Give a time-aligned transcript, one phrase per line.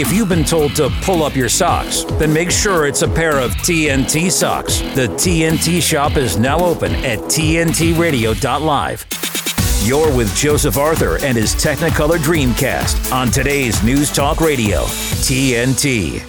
[0.00, 3.40] If you've been told to pull up your socks, then make sure it's a pair
[3.40, 4.78] of TNT socks.
[4.94, 9.06] The TNT shop is now open at TNTRadio.live.
[9.82, 16.24] You're with Joseph Arthur and his Technicolor Dreamcast on today's News Talk Radio, TNT.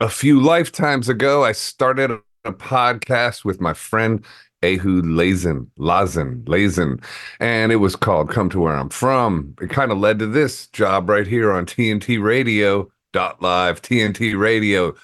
[0.00, 2.10] A few lifetimes ago, I started
[2.44, 4.24] a podcast with my friend
[4.62, 7.02] Ehud Lazen, Lazen, Lazen,
[7.40, 9.54] and it was called Come to Where I'm From.
[9.60, 14.38] It kind of led to this job right here on TNT Radio dot live, TNT
[14.38, 14.94] Radio,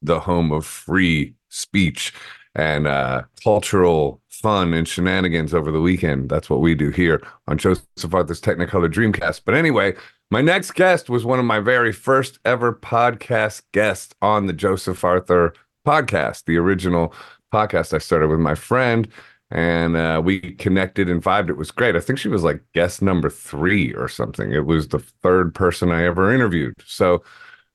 [0.00, 2.12] the home of free speech
[2.54, 6.28] and uh, cultural fun and shenanigans over the weekend.
[6.28, 9.42] That's what we do here on Joseph Arthur's Technicolor Dreamcast.
[9.44, 9.94] But anyway,
[10.30, 15.04] my next guest was one of my very first ever podcast guests on the Joseph
[15.04, 15.54] Arthur
[15.86, 17.14] podcast, the original
[17.52, 19.08] podcast I started with my friend.
[19.50, 21.50] And uh, we connected and vibed.
[21.50, 21.94] It was great.
[21.94, 24.50] I think she was like guest number three or something.
[24.50, 26.74] It was the third person I ever interviewed.
[26.86, 27.22] So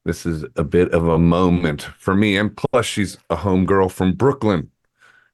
[0.04, 2.36] this is a bit of a moment for me.
[2.36, 4.72] And plus, she's a homegirl from Brooklyn.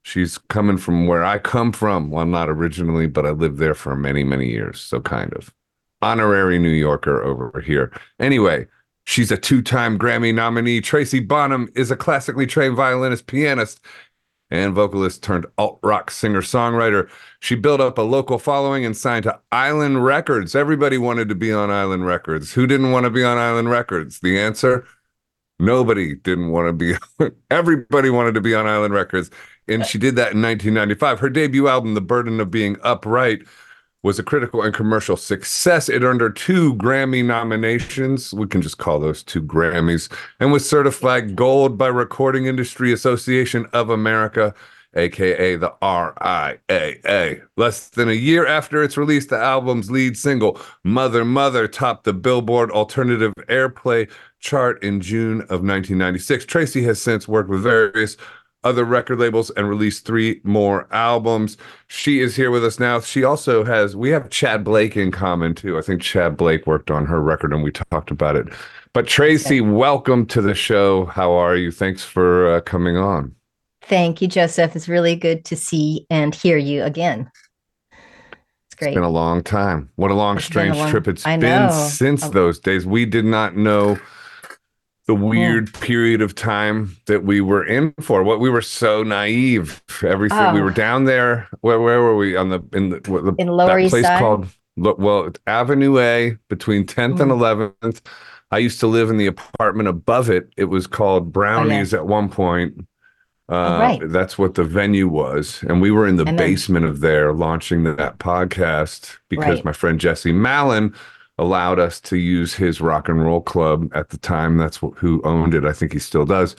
[0.01, 2.11] She's coming from where I come from.
[2.11, 4.81] Well, not originally, but I lived there for many, many years.
[4.81, 5.53] So, kind of
[6.01, 7.91] honorary New Yorker over here.
[8.19, 8.67] Anyway,
[9.05, 10.81] she's a two time Grammy nominee.
[10.81, 13.79] Tracy Bonham is a classically trained violinist, pianist,
[14.53, 17.09] and vocalist turned alt rock singer songwriter.
[17.39, 20.53] She built up a local following and signed to Island Records.
[20.53, 22.53] Everybody wanted to be on Island Records.
[22.53, 24.19] Who didn't want to be on Island Records?
[24.19, 24.85] The answer
[25.57, 29.31] nobody didn't want to be, everybody wanted to be on Island Records.
[29.67, 31.19] And she did that in 1995.
[31.19, 33.47] Her debut album, The Burden of Being Upright,
[34.03, 35.87] was a critical and commercial success.
[35.87, 38.33] It earned her two Grammy nominations.
[38.33, 43.65] We can just call those two Grammys, and was certified gold by Recording Industry Association
[43.71, 44.53] of America,
[44.95, 47.41] aka the RIAA.
[47.55, 52.13] Less than a year after its release, the album's lead single, Mother Mother, topped the
[52.13, 56.45] Billboard Alternative Airplay chart in June of 1996.
[56.45, 58.17] Tracy has since worked with various
[58.63, 61.57] other record labels and released three more albums.
[61.87, 62.99] She is here with us now.
[63.01, 65.77] She also has, we have Chad Blake in common too.
[65.77, 68.47] I think Chad Blake worked on her record and we talked about it.
[68.93, 71.05] But Tracy, welcome to the show.
[71.05, 71.71] How are you?
[71.71, 73.35] Thanks for uh, coming on.
[73.81, 74.75] Thank you, Joseph.
[74.75, 77.29] It's really good to see and hear you again.
[77.91, 78.89] It's great.
[78.89, 79.89] It's been a long time.
[79.95, 81.87] What a long, it's strange a long, trip it's I been know.
[81.89, 82.29] since oh.
[82.29, 82.85] those days.
[82.85, 83.99] We did not know
[85.05, 85.79] the weird yeah.
[85.81, 88.23] period of time that we were in for.
[88.23, 89.83] What we were so naive.
[90.01, 90.53] Everything oh.
[90.53, 91.49] we were down there.
[91.61, 94.19] Where where were we on the in the, the in Lower East place Side?
[94.19, 97.21] called well Avenue A between 10th mm.
[97.21, 97.31] and
[97.81, 98.01] 11th.
[98.51, 100.49] I used to live in the apartment above it.
[100.57, 102.01] It was called Brownies oh, yeah.
[102.01, 102.87] at one point.
[103.49, 104.01] Uh, oh, right.
[104.05, 105.63] That's what the venue was.
[105.67, 109.65] And we were in the basement of there launching that podcast because right.
[109.65, 110.93] my friend Jesse Malin
[111.37, 114.57] allowed us to use his rock and roll club at the time.
[114.57, 115.65] That's who owned it.
[115.65, 116.55] I think he still does.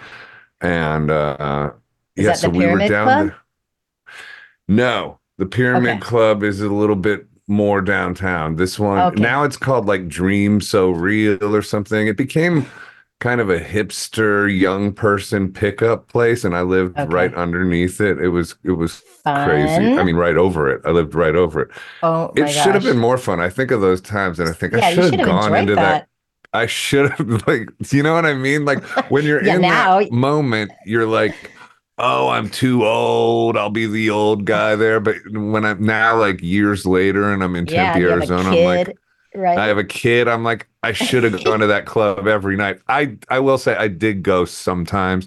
[0.61, 1.71] And uh,
[2.17, 3.27] is yeah, so we were down club?
[3.29, 3.37] there.
[4.69, 6.01] No, the Pyramid okay.
[6.01, 8.57] Club is a little bit more downtown.
[8.57, 9.21] This one okay.
[9.21, 12.07] now it's called like Dream So Real or something.
[12.07, 12.67] It became
[13.25, 17.11] kind of a hipster young person pickup place and I lived okay.
[17.11, 18.19] right underneath it.
[18.19, 19.49] It was it was fun.
[19.49, 19.95] crazy.
[19.95, 20.83] I mean right over it.
[20.85, 21.71] I lived right over it.
[22.03, 23.41] Oh It should have been more fun.
[23.41, 25.81] I think of those times and I think yeah, I should have gone into that.
[25.81, 26.09] that.
[26.53, 28.67] I should have like you know what I mean?
[28.67, 31.51] Like when you're yeah, in now, that moment, you're like
[31.97, 33.57] oh, I'm too old.
[33.57, 35.01] I'll be the old guy there.
[35.01, 38.99] But when I'm now, like years later, and I'm in Tempe, yeah, Arizona, I'm like,
[39.35, 39.59] Right.
[39.59, 40.29] I have a kid.
[40.29, 42.81] I'm like, I should have gone to that club every night.
[42.89, 45.27] I I will say I did go sometimes,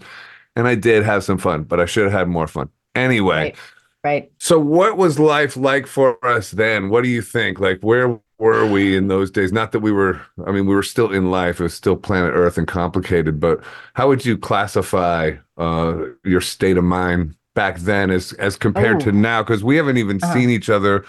[0.55, 2.69] and I did have some fun, but I should have had more fun.
[2.95, 3.35] Anyway.
[3.35, 3.55] Right.
[4.03, 4.31] right.
[4.39, 6.89] So what was life like for us then?
[6.89, 7.59] What do you think?
[7.59, 9.51] Like where were we in those days?
[9.51, 11.59] Not that we were, I mean, we were still in life.
[11.59, 13.63] It was still planet Earth and complicated, but
[13.93, 19.05] how would you classify uh, your state of mind back then as as compared oh.
[19.05, 19.43] to now?
[19.43, 20.33] Because we haven't even uh-huh.
[20.33, 21.05] seen each other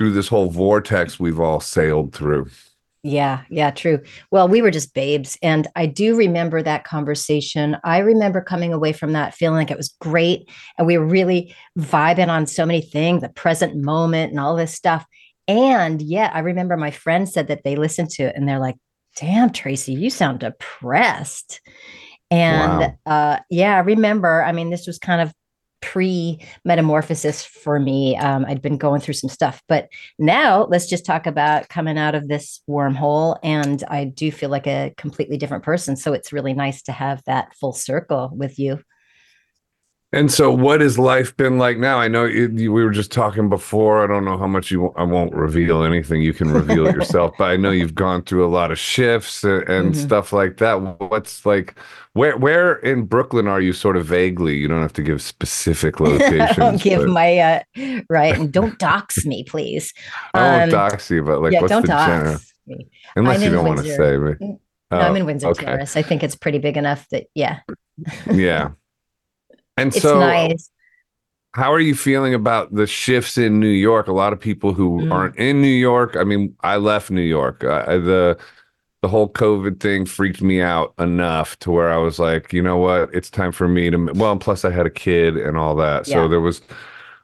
[0.00, 2.48] through this whole vortex we've all sailed through.
[3.02, 4.00] Yeah, yeah, true.
[4.30, 5.36] Well, we were just babes.
[5.42, 7.76] And I do remember that conversation.
[7.84, 10.48] I remember coming away from that feeling like it was great.
[10.78, 14.72] And we were really vibing on so many things, the present moment and all this
[14.74, 15.04] stuff.
[15.46, 18.76] And yet, I remember my friend said that they listened to it and they're like,
[19.16, 21.60] damn, Tracy, you sound depressed.
[22.30, 23.34] And wow.
[23.34, 25.34] uh, yeah, I remember, I mean, this was kind of
[25.80, 28.16] pre metamorphosis for me.
[28.16, 29.88] Um, I'd been going through some stuff, but
[30.18, 33.38] now let's just talk about coming out of this wormhole.
[33.42, 35.96] And I do feel like a completely different person.
[35.96, 38.80] So it's really nice to have that full circle with you.
[40.12, 42.00] And so, what has life been like now?
[42.00, 44.02] I know it, you, we were just talking before.
[44.02, 44.92] I don't know how much you.
[44.96, 46.20] I won't reveal anything.
[46.20, 47.32] You can reveal it yourself.
[47.38, 50.02] But I know you've gone through a lot of shifts and, and mm-hmm.
[50.02, 50.74] stuff like that.
[51.00, 51.78] What's like?
[52.14, 53.72] Where where in Brooklyn are you?
[53.72, 54.56] Sort of vaguely.
[54.56, 56.56] You don't have to give specific locations.
[56.56, 57.10] don't give but...
[57.10, 57.62] my uh,
[58.10, 59.94] right and don't dox me, please.
[60.34, 62.38] I won't um, dox you, but like, yeah, what's the general?
[62.66, 62.88] Me.
[63.14, 64.16] Unless I'm you don't want to say.
[64.16, 64.40] But...
[64.40, 64.58] No,
[64.90, 65.66] oh, I'm in Windsor okay.
[65.66, 65.96] Terrace.
[65.96, 67.60] I think it's pretty big enough that yeah.
[68.28, 68.70] yeah.
[69.80, 70.70] And it's so, nice.
[71.54, 74.08] how are you feeling about the shifts in New York?
[74.08, 75.12] A lot of people who mm.
[75.12, 76.16] aren't in New York.
[76.16, 77.64] I mean, I left New York.
[77.64, 78.38] I, the
[79.02, 82.76] the whole COVID thing freaked me out enough to where I was like, you know
[82.76, 83.08] what?
[83.14, 84.12] It's time for me to.
[84.14, 86.16] Well, plus I had a kid and all that, yeah.
[86.16, 86.60] so there was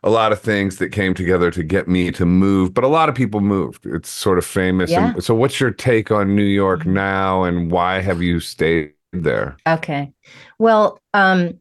[0.02, 2.72] a lot of things that came together to get me to move.
[2.72, 3.84] But a lot of people moved.
[3.84, 4.90] It's sort of famous.
[4.90, 5.12] Yeah.
[5.12, 6.94] And so, what's your take on New York mm-hmm.
[6.94, 9.56] now, and why have you stayed there?
[9.66, 10.12] Okay,
[10.58, 11.58] well, um,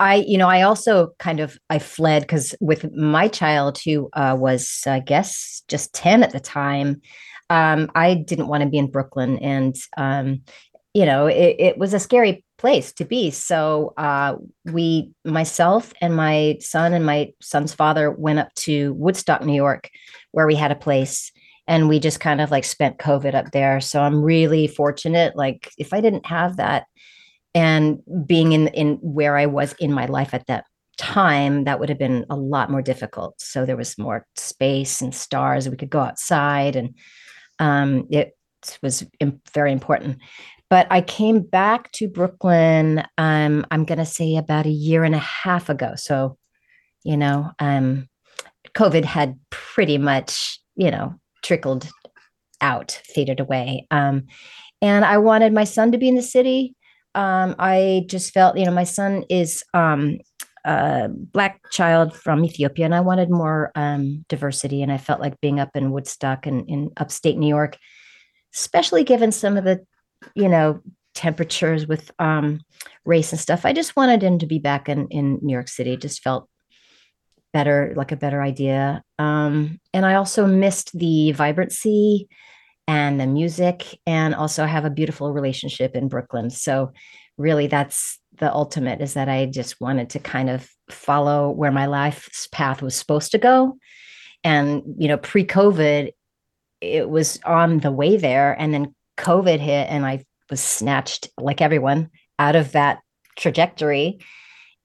[0.00, 4.36] I, you know, I also kind of I fled because with my child who uh,
[4.38, 7.00] was, I guess, just ten at the time,
[7.50, 10.42] um, I didn't want to be in Brooklyn, and um,
[10.94, 13.30] you know, it, it, was a scary place to be.
[13.30, 19.44] So uh, we, myself and my son and my son's father, went up to Woodstock,
[19.44, 19.90] New York,
[20.30, 21.32] where we had a place,
[21.66, 23.80] and we just kind of like spent COVID up there.
[23.80, 25.34] So I'm really fortunate.
[25.34, 26.86] Like, if I didn't have that
[27.54, 30.64] and being in in where I was in my life at that
[30.96, 33.40] time, that would have been a lot more difficult.
[33.40, 35.68] So there was more space and stars.
[35.68, 36.94] We could go outside, and
[37.58, 38.36] um, it
[38.82, 39.04] was
[39.52, 40.18] very important.
[40.70, 43.04] But I came back to Brooklyn.
[43.18, 45.92] Um, I'm going to say about a year and a half ago.
[45.96, 46.38] So,
[47.04, 48.08] you know, um,
[48.74, 51.88] COVID had pretty much, you know, trickled
[52.60, 53.86] out, faded away.
[53.90, 54.26] Um,
[54.80, 56.74] and I wanted my son to be in the city
[57.14, 60.18] um, I just felt, you know, my son is um,
[60.64, 64.82] a black child from Ethiopia, and I wanted more um, diversity.
[64.82, 67.76] And I felt like being up in Woodstock and in upstate New York,
[68.54, 69.84] especially given some of the,
[70.34, 70.80] you know,
[71.14, 72.60] temperatures with um,
[73.04, 73.64] race and stuff.
[73.64, 75.96] I just wanted him to be back in in New York City.
[75.96, 76.48] Just felt
[77.52, 79.02] better, like a better idea.
[79.18, 82.28] Um, and I also missed the vibrancy
[82.86, 86.50] and the music and also have a beautiful relationship in Brooklyn.
[86.50, 86.92] So
[87.38, 91.86] really that's the ultimate is that I just wanted to kind of follow where my
[91.86, 93.76] life's path was supposed to go.
[94.42, 96.10] And you know, pre-COVID
[96.80, 101.62] it was on the way there and then COVID hit and I was snatched like
[101.62, 103.00] everyone out of that
[103.36, 104.18] trajectory.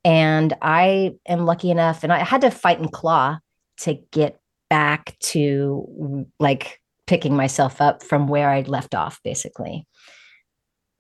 [0.05, 3.39] And I am lucky enough and I had to fight and claw
[3.81, 6.78] to get back to like
[7.09, 9.87] picking myself up from where I'd left off, basically.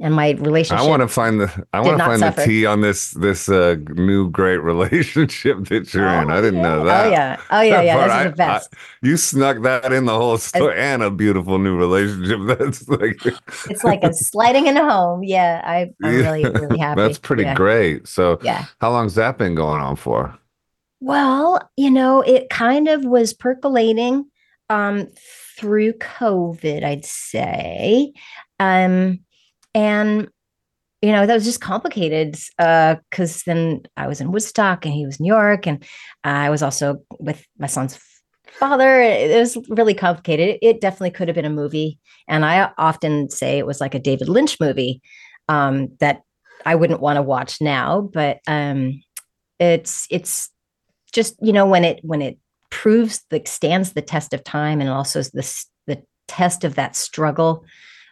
[0.01, 0.83] And my relationship.
[0.83, 1.67] I want to find the.
[1.73, 2.39] I want to find suffer.
[2.39, 6.31] the tea on this this uh, new great relationship that you're oh, in.
[6.31, 6.61] I didn't yeah.
[6.61, 7.05] know that.
[7.05, 8.23] Oh yeah, oh yeah, yeah.
[8.29, 8.69] The best.
[8.73, 12.39] I, you snuck that in the whole story it's, and a beautiful new relationship.
[12.57, 13.25] That's like.
[13.69, 15.21] it's like a sliding in a home.
[15.23, 17.01] Yeah, I, I'm really really happy.
[17.01, 17.55] That's pretty yeah.
[17.55, 18.07] great.
[18.07, 20.33] So yeah, how long's that been going on for?
[21.01, 24.29] Well, you know, it kind of was percolating
[24.69, 25.07] um,
[25.59, 28.13] through COVID, I'd say.
[28.59, 29.19] Um,
[29.75, 30.29] and
[31.01, 35.05] you know that was just complicated because uh, then I was in Woodstock and he
[35.05, 35.83] was in New York, and
[36.23, 37.97] I was also with my son's
[38.51, 39.01] father.
[39.01, 40.49] It was really complicated.
[40.49, 43.95] It, it definitely could have been a movie, and I often say it was like
[43.95, 45.01] a David Lynch movie
[45.47, 46.21] um, that
[46.65, 48.01] I wouldn't want to watch now.
[48.01, 49.01] But um,
[49.59, 50.49] it's it's
[51.13, 52.37] just you know when it when it
[52.69, 57.65] proves like stands the test of time and also the the test of that struggle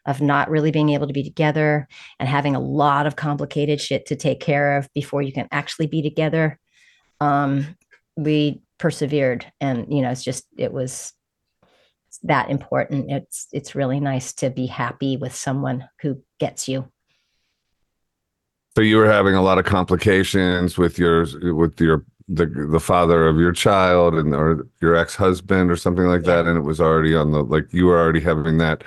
[0.05, 1.87] of not really being able to be together
[2.19, 5.87] and having a lot of complicated shit to take care of before you can actually
[5.87, 6.57] be together.
[7.19, 7.75] Um,
[8.15, 11.13] we persevered and you know it's just it was
[12.23, 13.11] that important.
[13.11, 16.89] It's it's really nice to be happy with someone who gets you.
[18.75, 23.27] So you were having a lot of complications with your with your the the father
[23.27, 26.35] of your child and or your ex-husband or something like yeah.
[26.35, 28.83] that and it was already on the like you were already having that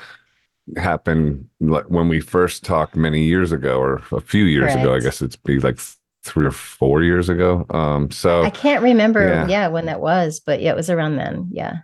[0.77, 5.01] happen like when we first talked many years ago or a few years ago i
[5.01, 5.79] guess it's be like
[6.23, 10.39] three or four years ago um so i can't remember yeah, yeah when that was
[10.39, 11.79] but yeah it was around then yeah.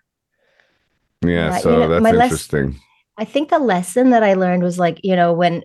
[1.23, 2.73] Yeah so you know, that's interesting.
[2.73, 2.81] Les-
[3.17, 5.65] i think the lesson that i learned was like you know when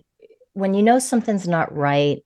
[0.54, 2.22] when you know something's not right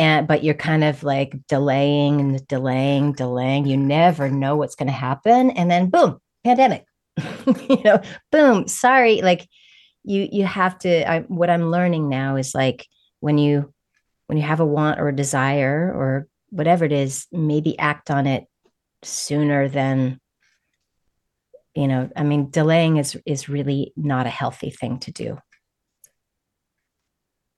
[0.00, 3.66] and but you're kind of like delaying and delaying delaying.
[3.66, 6.86] You never know what's going to happen and then boom pandemic.
[7.68, 8.00] You know
[8.32, 9.46] boom sorry like
[10.04, 12.86] you you have to I, what i'm learning now is like
[13.20, 13.72] when you
[14.26, 18.26] when you have a want or a desire or whatever it is, maybe act on
[18.26, 18.44] it
[19.02, 20.20] sooner than
[21.74, 25.38] you know i mean delaying is is really not a healthy thing to do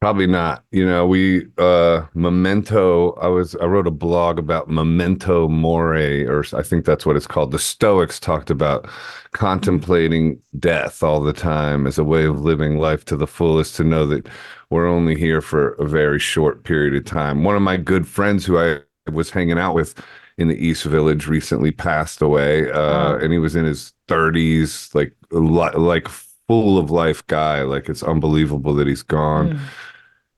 [0.03, 0.65] Probably not.
[0.73, 6.45] You know, we uh memento I was I wrote a blog about memento mori or
[6.55, 7.53] I think that's what it's called.
[7.53, 8.89] The Stoics talked about
[9.31, 13.85] contemplating death all the time as a way of living life to the fullest to
[13.85, 14.27] know that
[14.71, 17.45] we're only here for a very short period of time.
[17.45, 18.81] One of my good friends who I
[19.13, 19.95] was hanging out with
[20.37, 25.15] in the East Village recently passed away uh and he was in his 30s like
[25.31, 29.61] like full of life guy like it's unbelievable that he's gone Mm.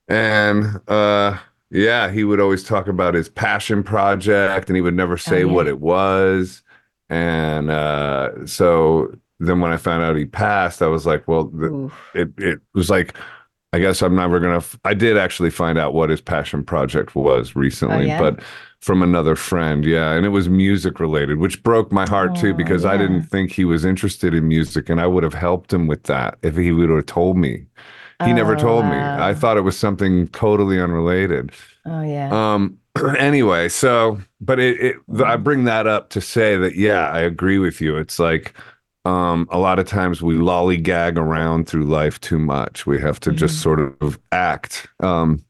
[0.07, 1.37] And uh
[1.71, 5.47] yeah, he would always talk about his passion project and he would never say Oh,
[5.47, 5.53] yeah.
[5.53, 6.63] what it was.
[7.09, 11.91] And uh so then when I found out he passed, I was like, well, the,
[12.13, 13.15] it it was like
[13.73, 14.57] I guess I'm never gonna.
[14.57, 18.19] F- I did actually find out what his passion project was recently, Oh, yeah?
[18.19, 18.39] but
[18.79, 22.53] from another friend, yeah, and it was music related, which broke my heart too Oh,
[22.53, 25.87] because I didn't think he was interested in music, and I would have helped him
[25.87, 27.65] with that if he would have told me.
[28.23, 28.97] He never Oh, told me.
[28.97, 31.51] I thought it was something totally unrelated.
[31.85, 32.79] oh yeah Um.
[33.17, 34.95] Anyway, so but it, it
[35.25, 37.97] I bring that up to say that yeah, I agree with you.
[37.97, 38.53] It's like
[39.03, 42.85] um a lot of times we lollygag around through life too much.
[42.85, 43.61] We have to just Mhm.
[43.61, 44.87] sort of act.
[45.01, 45.43] Um,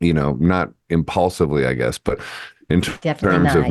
[0.00, 2.20] you know, not impulsively, I guess, but
[2.70, 3.70] in t- terms not, of yeah.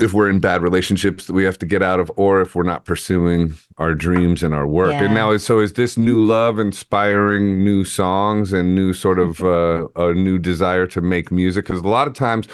[0.00, 2.62] If we're in bad relationships that we have to get out of, or if we're
[2.62, 4.92] not pursuing our dreams and our work.
[4.92, 5.04] Yeah.
[5.04, 9.88] And now, so is this new love inspiring new songs and new sort of uh,
[9.96, 11.66] a new desire to make music?
[11.66, 12.48] Because a lot of times,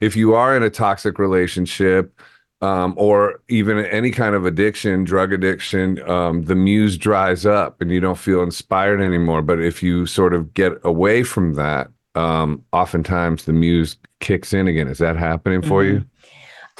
[0.00, 2.20] if you are in a toxic relationship,
[2.62, 7.90] um, or even any kind of addiction, drug addiction, um, the muse dries up and
[7.90, 9.42] you don't feel inspired anymore.
[9.42, 14.68] But if you sort of get away from that, um, oftentimes the muse kicks in
[14.68, 14.86] again.
[14.86, 16.04] Is that happening for you?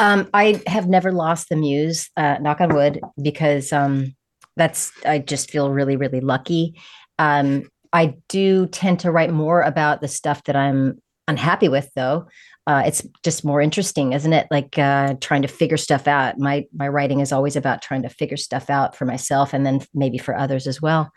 [0.03, 4.17] Um, I have never lost the muse, uh, knock on wood, because um,
[4.57, 6.75] that's I just feel really, really lucky.
[7.21, 12.27] Um, I do tend to write more about the stuff that I'm unhappy with, though.
[12.67, 14.49] Uh, it's just more interesting, isn't it?
[14.51, 16.37] Like uh, trying to figure stuff out.
[16.37, 19.87] My my writing is always about trying to figure stuff out for myself, and then
[19.95, 21.13] maybe for others as well.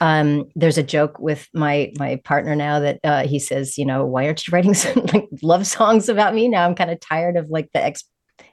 [0.00, 4.04] Um, there's a joke with my my partner now that uh, he says, you know,
[4.04, 6.66] why aren't you writing some like love songs about me now?
[6.66, 8.02] I'm kind of tired of like the ex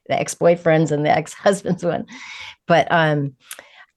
[0.08, 2.06] the ex boyfriends and the ex husbands one,
[2.68, 3.36] but um,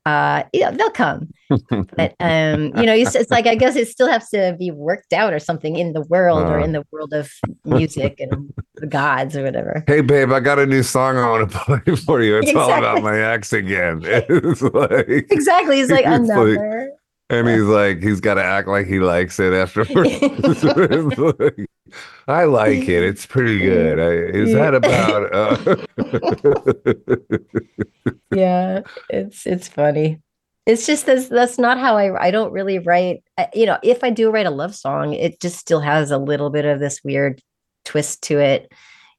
[0.06, 1.28] uh, yeah, they'll come.
[1.68, 5.12] But um, you know, it's, it's like I guess it still has to be worked
[5.12, 6.64] out or something in the world or Uh.
[6.64, 7.30] in the world of
[7.66, 9.84] music and the gods or whatever.
[9.86, 12.38] Hey, babe, I got a new song I want to play for you.
[12.38, 14.00] It's all about my ex again.
[14.04, 15.76] It's like, Exactly.
[15.76, 16.92] He's like It's like- another.
[17.32, 20.10] And he's like, he's got to act like he likes it afterwards.
[22.26, 23.02] Like, I like it.
[23.02, 24.00] It's pretty good.
[24.00, 25.34] I, is that about?
[25.34, 25.76] Uh...
[28.34, 30.20] yeah it's it's funny
[30.66, 33.22] it's just that's that's not how i i don't really write
[33.54, 36.50] you know if i do write a love song it just still has a little
[36.50, 37.40] bit of this weird
[37.84, 38.72] twist to it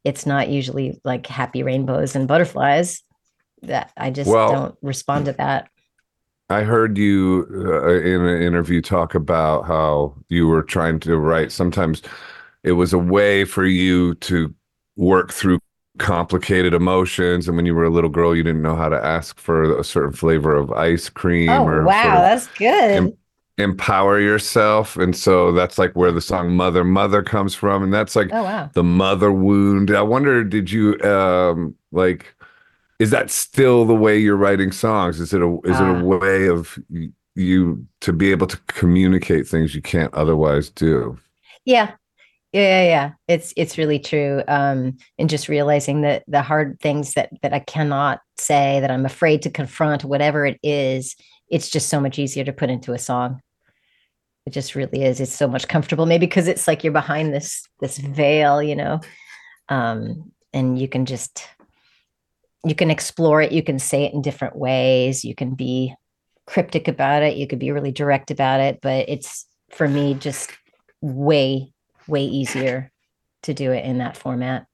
[0.04, 3.04] it's not usually like happy rainbows and butterflies
[3.62, 5.70] that i just Well- don't respond to that
[6.54, 11.52] I heard you uh, in an interview talk about how you were trying to write.
[11.52, 12.02] Sometimes
[12.64, 14.54] it was a way for you to
[14.96, 15.60] work through
[15.98, 17.48] complicated emotions.
[17.48, 19.84] And when you were a little girl, you didn't know how to ask for a
[19.84, 23.18] certain flavor of ice cream oh or wow sort of that's good Im-
[23.58, 24.96] empower yourself.
[24.96, 27.84] And so that's like where the song Mother, Mother comes from.
[27.84, 29.92] And that's like oh wow the mother wound.
[29.92, 32.36] I wonder, did you um like
[33.00, 35.20] is that still the way you're writing songs?
[35.20, 36.00] Is it a is it Ah.
[36.00, 36.78] a way of
[37.36, 41.18] you to be able to communicate things you can't otherwise do?
[41.66, 41.92] Yeah.
[42.52, 43.12] Yeah, yeah, yeah.
[43.28, 44.44] It's it's really true.
[44.48, 49.06] Um, and just realizing that the hard things that that I cannot say, that I'm
[49.08, 51.16] afraid to confront, whatever it is,
[51.50, 53.42] it's just so much easier to put into a song.
[54.46, 55.20] It just really is.
[55.20, 59.00] It's so much comfortable, maybe because it's like you're behind this this veil, you know.
[59.70, 61.48] Um, and you can just
[62.66, 65.94] you can explore it, you can say it in different ways, you can be
[66.46, 70.52] cryptic about it, you could be really direct about it, but it's for me just
[71.02, 71.72] way
[72.08, 72.92] way easier
[73.44, 74.66] to do it in that format.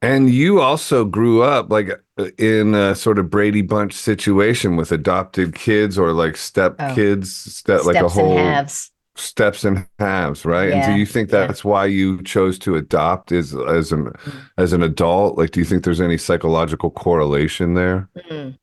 [0.00, 1.90] And you also grew up like
[2.38, 6.94] in a sort of Brady Bunch situation with adopted kids or like step Oh.
[6.94, 8.90] kids, step like a whole halves.
[9.18, 10.72] Steps and halves, right?
[10.72, 11.46] and do you think yeah.
[11.46, 14.50] that's why you chose to adopt as as an Mm.
[14.58, 15.38] as an adult?
[15.38, 18.08] Like, do you think there's any psychological correlation there?
[18.30, 18.58] Mm.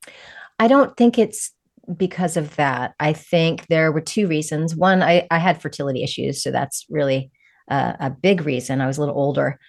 [0.60, 1.52] I don't think it's
[1.98, 2.96] because of that.
[3.00, 4.76] I think there were two reasons.
[4.76, 7.32] One, I, I had fertility issues, so that's really
[7.70, 8.82] uh, a big reason.
[8.82, 9.60] I was a little older.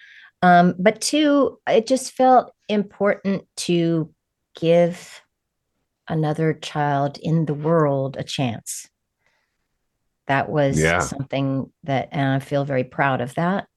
[0.41, 4.13] Um, but two, it just felt important to
[4.59, 5.21] give
[6.07, 8.87] another child in the world a chance.
[10.27, 10.99] That was yeah.
[10.99, 13.67] something that, and I feel very proud of that.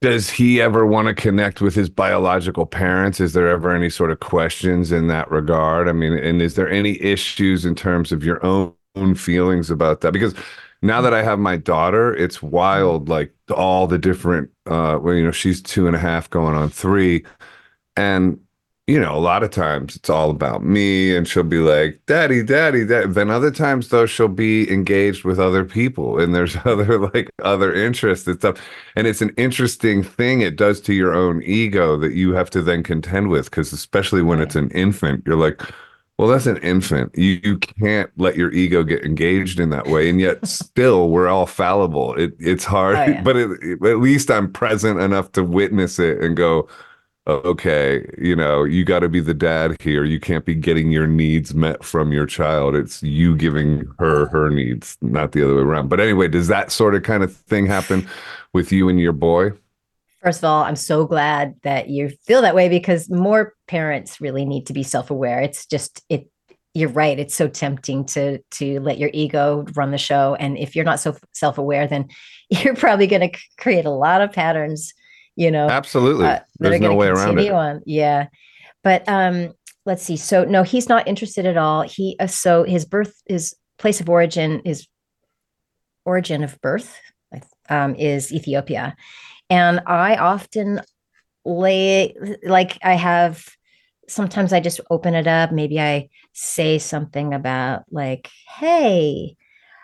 [0.00, 3.20] Does he ever want to connect with his biological parents?
[3.20, 5.88] Is there ever any sort of questions in that regard?
[5.88, 10.00] I mean, and is there any issues in terms of your own, own feelings about
[10.00, 10.12] that?
[10.12, 10.34] Because
[10.82, 15.22] now that I have my daughter, it's wild, like all the different, uh, well, you
[15.22, 17.24] know, she's two and a half going on three.
[17.96, 18.40] And
[18.92, 22.42] you know, a lot of times it's all about me and she'll be like, Daddy,
[22.42, 22.84] Daddy.
[22.84, 27.72] Then other times though, she'll be engaged with other people and there's other like other
[27.72, 28.60] interests and stuff.
[28.94, 32.60] And it's an interesting thing it does to your own ego that you have to
[32.60, 33.50] then contend with.
[33.50, 35.62] Cause especially when it's an infant, you're like,
[36.18, 37.16] well, that's an infant.
[37.16, 40.10] You you can't let your ego get engaged in that way.
[40.10, 42.14] And yet still we're all fallible.
[42.16, 43.22] It it's hard, oh, yeah.
[43.24, 46.68] but it, at least I'm present enough to witness it and go,
[47.26, 50.04] okay, you know, you got to be the dad here.
[50.04, 52.74] You can't be getting your needs met from your child.
[52.74, 55.88] It's you giving her her needs, not the other way around.
[55.88, 58.08] But anyway, does that sort of kind of thing happen
[58.52, 59.52] with you and your boy?
[60.22, 64.44] First of all, I'm so glad that you feel that way because more parents really
[64.44, 65.40] need to be self-aware.
[65.40, 66.28] It's just it
[66.74, 67.18] you're right.
[67.18, 71.00] It's so tempting to to let your ego run the show and if you're not
[71.00, 72.08] so self-aware then
[72.50, 74.94] you're probably going to create a lot of patterns
[75.36, 76.26] you know absolutely.
[76.26, 77.50] uh, there's no way around it.
[77.52, 77.82] on.
[77.86, 78.26] yeah.
[78.84, 79.52] But um
[79.86, 80.16] let's see.
[80.16, 81.82] So no he's not interested at all.
[81.82, 84.86] He uh, so his birth his place of origin is
[86.04, 86.98] origin of birth
[87.68, 88.96] um, is ethiopia.
[89.50, 90.80] And i often
[91.44, 93.44] lay like i have
[94.08, 95.52] sometimes i just open it up.
[95.52, 99.36] Maybe i say something about like hey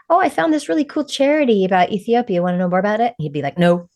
[0.08, 2.42] oh i found this really cool charity about ethiopia.
[2.42, 3.14] Want to know more about it?
[3.18, 3.88] He'd be like no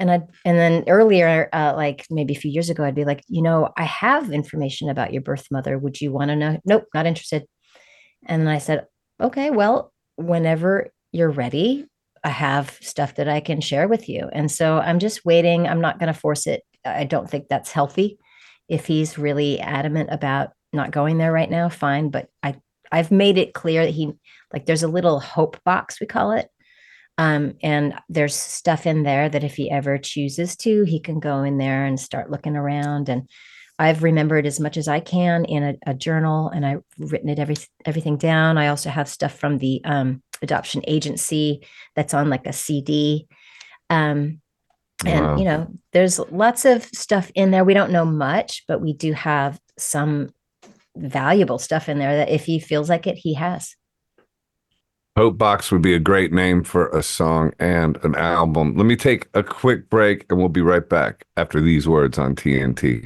[0.00, 3.22] and I and then earlier, uh, like maybe a few years ago, I'd be like,
[3.28, 5.78] you know, I have information about your birth mother.
[5.78, 6.58] Would you want to know?
[6.64, 7.44] Nope, not interested.
[8.26, 8.86] And then I said,
[9.20, 11.86] okay, well, whenever you're ready,
[12.24, 14.28] I have stuff that I can share with you.
[14.32, 15.68] And so I'm just waiting.
[15.68, 16.62] I'm not going to force it.
[16.84, 18.18] I don't think that's healthy.
[18.68, 22.10] If he's really adamant about not going there right now, fine.
[22.10, 22.56] But I
[22.90, 24.12] I've made it clear that he
[24.52, 26.48] like there's a little hope box we call it
[27.20, 31.42] um, and there's stuff in there that if he ever chooses to, he can go
[31.42, 33.10] in there and start looking around.
[33.10, 33.28] And
[33.78, 37.38] I've remembered as much as I can in a, a journal, and I've written it
[37.38, 38.56] every everything down.
[38.56, 43.28] I also have stuff from the um, adoption agency that's on like a CD.
[43.90, 44.40] Um,
[45.04, 45.36] and wow.
[45.36, 47.64] you know, there's lots of stuff in there.
[47.64, 50.30] We don't know much, but we do have some
[50.96, 53.76] valuable stuff in there that if he feels like it, he has.
[55.20, 58.74] Hope Box would be a great name for a song and an album.
[58.74, 62.34] Let me take a quick break and we'll be right back after these words on
[62.34, 63.04] TNT.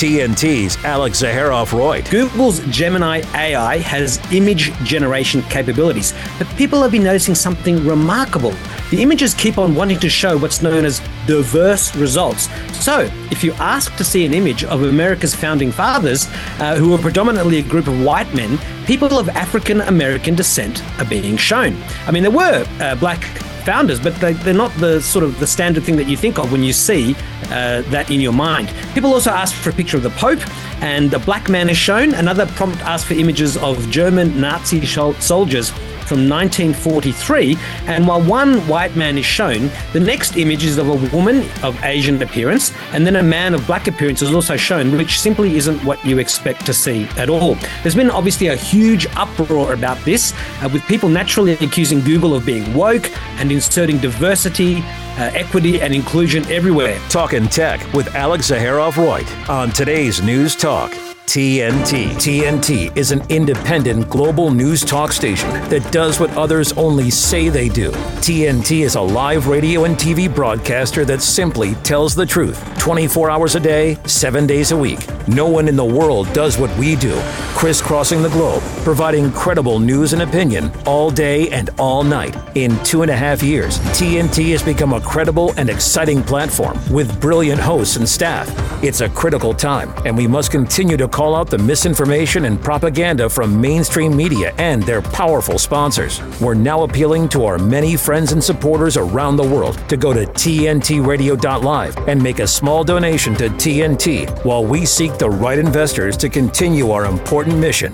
[0.00, 2.10] TNT's Alex Zaharov-Reutt.
[2.10, 8.54] Google's Gemini AI has image generation capabilities, but people have been noticing something remarkable.
[8.90, 12.48] The images keep on wanting to show what's known as diverse results.
[12.82, 16.26] So, if you ask to see an image of America's founding fathers,
[16.60, 21.04] uh, who were predominantly a group of white men, people of African American descent are
[21.04, 21.76] being shown.
[22.06, 23.20] I mean, there were uh, black
[23.60, 26.52] founders, but they, are not the sort of the standard thing that you think of
[26.52, 28.72] when you see uh, that in your mind.
[28.94, 30.40] People also ask for a picture of the Pope,
[30.82, 32.14] and a black man is shown.
[32.14, 35.72] Another prompt asks for images of German Nazi soldiers
[36.10, 37.56] from 1943.
[37.86, 41.80] And while one white man is shown, the next image is of a woman of
[41.84, 45.78] Asian appearance, and then a man of black appearance is also shown, which simply isn't
[45.84, 47.54] what you expect to see at all.
[47.82, 52.44] There's been obviously a huge uproar about this, uh, with people naturally accusing Google of
[52.44, 56.98] being woke and inserting diversity, uh, equity, and inclusion everywhere.
[57.08, 60.92] Talking Tech with Alex Zaharov-Reutt on today's News Talk.
[61.30, 62.08] TNT.
[62.16, 67.68] TNT is an independent global news talk station that does what others only say they
[67.68, 67.92] do.
[68.18, 73.54] TNT is a live radio and TV broadcaster that simply tells the truth 24 hours
[73.54, 75.06] a day, 7 days a week.
[75.28, 77.14] No one in the world does what we do,
[77.54, 82.36] crisscrossing the globe, providing credible news and opinion all day and all night.
[82.56, 87.20] In two and a half years, TNT has become a credible and exciting platform with
[87.20, 88.50] brilliant hosts and staff.
[88.82, 93.28] It's a critical time, and we must continue to call out the misinformation and propaganda
[93.28, 96.22] from mainstream media and their powerful sponsors.
[96.40, 100.24] We're now appealing to our many friends and supporters around the world to go to
[100.24, 106.30] TNTRadio.live and make a small donation to TNT while we seek the right investors to
[106.30, 107.92] continue our important mission.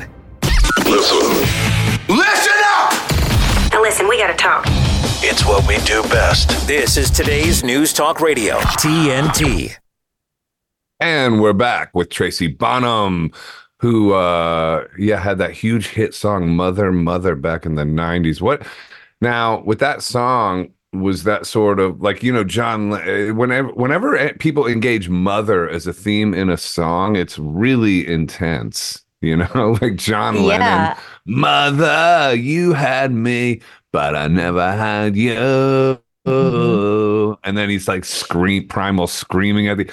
[0.84, 1.18] Listen.
[2.08, 2.92] Listen up!
[3.72, 4.66] Now Listen, we gotta talk.
[5.24, 6.64] It's what we do best.
[6.68, 9.76] This is today's News Talk Radio, TNT.
[11.00, 13.30] And we're back with Tracy Bonham,
[13.80, 18.40] who uh yeah, had that huge hit song Mother Mother back in the 90s.
[18.40, 18.66] What
[19.20, 24.32] now with that song was that sort of like you know John uh, whenever whenever
[24.34, 29.02] people engage mother as a theme in a song, it's really intense.
[29.20, 30.42] You know, like John Yeah.
[30.42, 33.60] Lennon, Mother, you had me,
[33.92, 36.00] but I never had you.
[36.24, 39.90] And then he's like scream primal screaming at the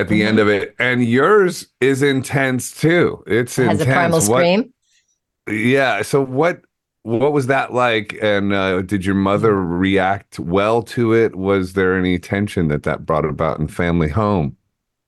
[0.00, 0.74] at the end of it.
[0.78, 3.22] And yours is intense too.
[3.26, 3.82] It's Has intense.
[3.82, 4.72] a primal What- scream.
[5.48, 6.02] yeah.
[6.02, 6.60] So what
[7.02, 8.18] what was that like?
[8.20, 11.36] And uh, did your mother react well to it?
[11.36, 14.56] Was there any tension that that brought about in family home?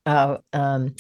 [0.07, 0.95] Oh, um,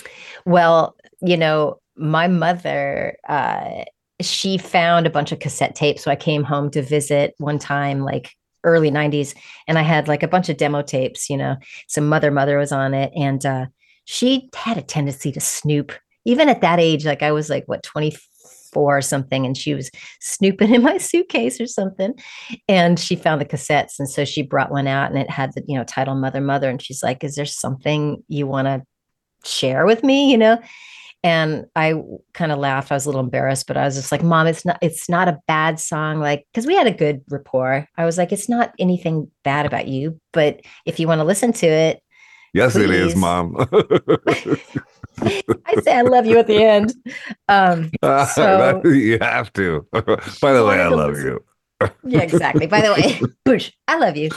[0.44, 3.84] well, you know, my mother, uh,
[4.20, 6.02] she found a bunch of cassette tapes.
[6.02, 8.32] So I came home to visit one time, like
[8.64, 9.36] early 90s,
[9.68, 12.72] and I had like a bunch of demo tapes, you know, some Mother Mother was
[12.72, 13.12] on it.
[13.14, 13.66] And uh,
[14.10, 15.92] she had a tendency to snoop.
[16.24, 18.18] Even at that age, like I was like, what, 24
[18.74, 22.14] or something, and she was snooping in my suitcase or something.
[22.68, 23.98] And she found the cassettes.
[23.98, 26.70] And so she brought one out and it had the, you know, title Mother Mother.
[26.70, 28.82] And she's like, Is there something you want to
[29.46, 30.30] share with me?
[30.30, 30.58] You know?
[31.22, 32.00] And I
[32.32, 32.90] kind of laughed.
[32.90, 35.28] I was a little embarrassed, but I was just like, Mom, it's not, it's not
[35.28, 36.18] a bad song.
[36.18, 37.86] Like, because we had a good rapport.
[37.98, 41.52] I was like, it's not anything bad about you, but if you want to listen
[41.52, 42.02] to it,
[42.58, 43.54] Yes, it is, mom.
[45.20, 46.92] I say I love you at the end.
[47.48, 49.86] Um, So- you have to.
[49.92, 51.44] By the way, I love you.
[52.04, 52.66] yeah, exactly.
[52.66, 54.30] By the way, Bush, I love you.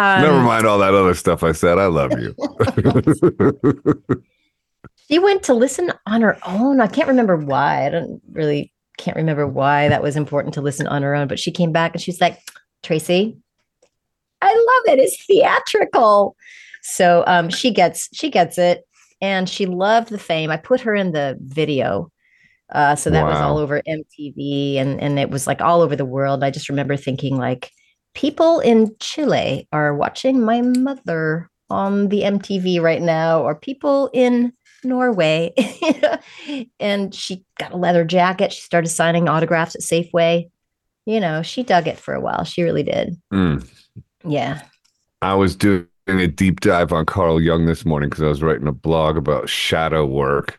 [0.00, 1.78] Um, Never mind all that other stuff I said.
[1.78, 2.34] I love you.
[5.10, 6.82] She went to listen on her own.
[6.82, 7.86] I can't remember why.
[7.86, 11.28] I don't really can't remember why that was important to listen on her own.
[11.28, 12.38] But she came back and she's like,
[12.82, 13.38] Tracy,
[14.42, 15.00] I love it.
[15.02, 16.36] It's theatrical.
[16.82, 18.86] So um, she gets she gets it,
[19.20, 20.50] and she loved the fame.
[20.50, 22.10] I put her in the video,
[22.70, 26.04] uh, so that was all over MTV, and and it was like all over the
[26.04, 26.44] world.
[26.44, 27.70] I just remember thinking like,
[28.14, 34.52] people in Chile are watching my mother on the MTV right now, or people in
[34.84, 35.52] Norway.
[36.80, 38.52] and she got a leather jacket.
[38.52, 40.50] She started signing autographs at Safeway.
[41.06, 42.44] You know, she dug it for a while.
[42.44, 43.16] She really did.
[43.32, 43.68] Mm.
[44.24, 44.62] Yeah.
[45.22, 48.66] I was doing a deep dive on Carl Jung this morning because I was writing
[48.66, 50.58] a blog about shadow work.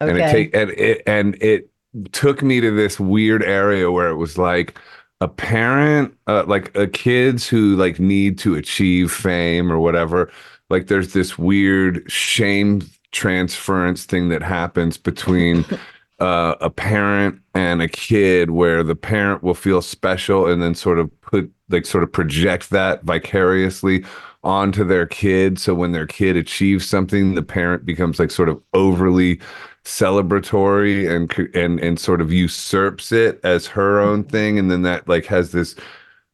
[0.00, 0.10] Okay.
[0.10, 1.70] and it take and it and it
[2.12, 4.78] took me to this weird area where it was like
[5.20, 10.30] a parent uh, like a kids who like need to achieve fame or whatever
[10.70, 12.80] like there's this weird shame
[13.10, 15.64] transference thing that happens between
[16.20, 20.98] uh, a parent and a kid where the parent will feel special and then sort
[20.98, 24.04] of put like sort of project that vicariously
[24.44, 25.58] onto their kid.
[25.58, 29.40] So when their kid achieves something the parent becomes like sort of overly
[29.84, 34.58] celebratory and and and sort of usurps it as her own thing.
[34.58, 35.74] And then that like has this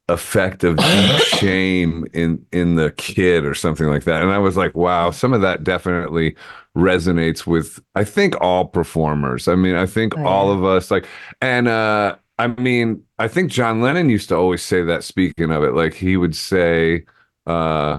[0.08, 0.78] effect of
[1.18, 4.22] shame in in the kid or something like that.
[4.22, 6.36] And i was like wow some of that definitely
[6.76, 9.48] resonates with i think all performers.
[9.48, 10.54] I mean i think Oh, all yeah.
[10.54, 11.06] of us like
[11.40, 15.62] and uh i mean i think john lennon used to always say that speaking of
[15.64, 17.04] it like he would say
[17.46, 17.98] uh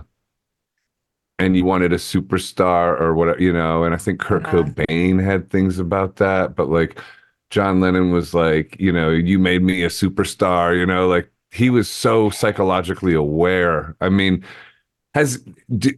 [1.40, 3.84] and you wanted a superstar or whatever, you know.
[3.84, 4.64] And I think Kurt Uh-huh.
[4.64, 7.00] Cobain had things about that, but like
[7.50, 11.70] John Lennon was like, you know, you made me a superstar, you know, like he
[11.70, 13.96] was so psychologically aware.
[14.02, 14.44] I mean,
[15.14, 15.44] has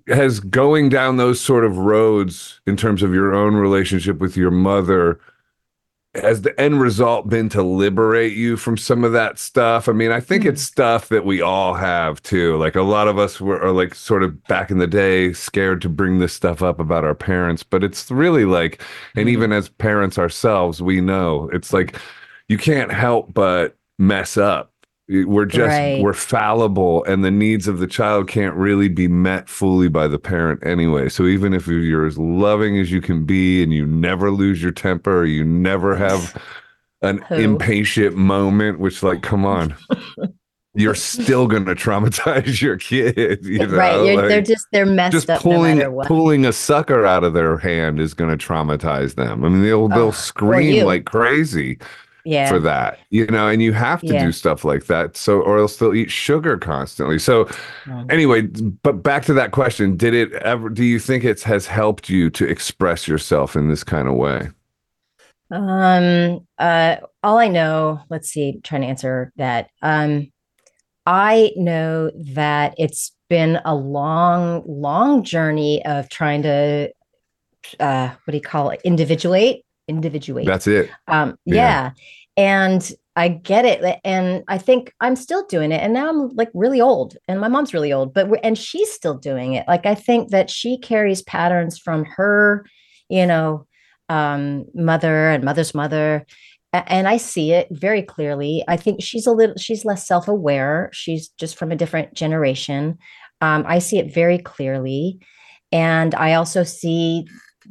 [0.08, 4.52] has going down those sort of roads in terms of your own relationship with your
[4.52, 5.20] mother
[6.18, 9.88] has the end result been to liberate you from some of that stuff?
[9.88, 10.50] I mean, I think hmm.
[10.50, 12.58] it's stuff that we all have too.
[12.58, 15.82] Like a lot of us were are like sort of back in the day scared
[15.82, 18.82] to bring this stuff up about our parents, but it's really like,
[19.16, 19.30] and hmm.
[19.34, 21.98] even as parents ourselves, we know it's like
[22.48, 24.72] you can't help but mess up.
[25.10, 26.02] We're just Right.
[26.02, 30.20] we're fallible, and the needs of the child can't really be met fully by the
[30.20, 31.08] parent anyway.
[31.08, 34.74] So even if you're as loving as you can be, and you never lose your
[34.74, 36.36] temper, you never have
[37.02, 37.36] an Who?
[37.36, 39.76] impatient moment, which like, come on,
[40.74, 43.46] you're still gonna traumatize your kid.
[43.46, 44.06] You know, right.
[44.06, 46.08] You're, they're just they're messed just up pulling no matter what.
[46.08, 49.46] pulling a sucker out of their hand is gonna traumatize them.
[49.46, 51.80] I mean, they'll they'll scream like crazy
[52.28, 52.50] yeah.
[52.50, 54.26] for that, you know, and you have to Yeah.
[54.26, 55.16] do stuff like that.
[55.16, 57.20] So, or else they'll still eat sugar constantly.
[57.20, 57.50] So,
[58.10, 60.70] anyway, but back to that question: Did it ever?
[60.70, 64.50] Do you think it has helped you to express yourself in this kind of way?
[65.50, 69.70] Um, uh, all I know, let's see, trying to answer that.
[69.82, 70.32] Um,
[71.06, 76.92] I know that it's been a long, long journey of trying to,
[77.80, 78.82] uh, what do you call it?
[78.84, 80.46] Individuate, individuate.
[80.46, 80.90] That's it.
[81.08, 81.56] Um, Yeah.
[81.56, 81.92] yeah.
[82.38, 84.00] And I get it.
[84.04, 85.82] And I think I'm still doing it.
[85.82, 88.92] And now I'm like really old and my mom's really old, but we're, and she's
[88.92, 89.68] still doing it.
[89.68, 92.64] Like I think that she carries patterns from her,
[93.10, 93.66] you know,
[94.10, 96.28] um, mother and mother's mother.
[96.74, 98.64] And I see it very clearly.
[98.68, 100.90] I think she's a little, she's less self aware.
[100.94, 103.00] She's just from a different generation.
[103.42, 105.20] Um, I see it very clearly.
[105.72, 107.26] And I also see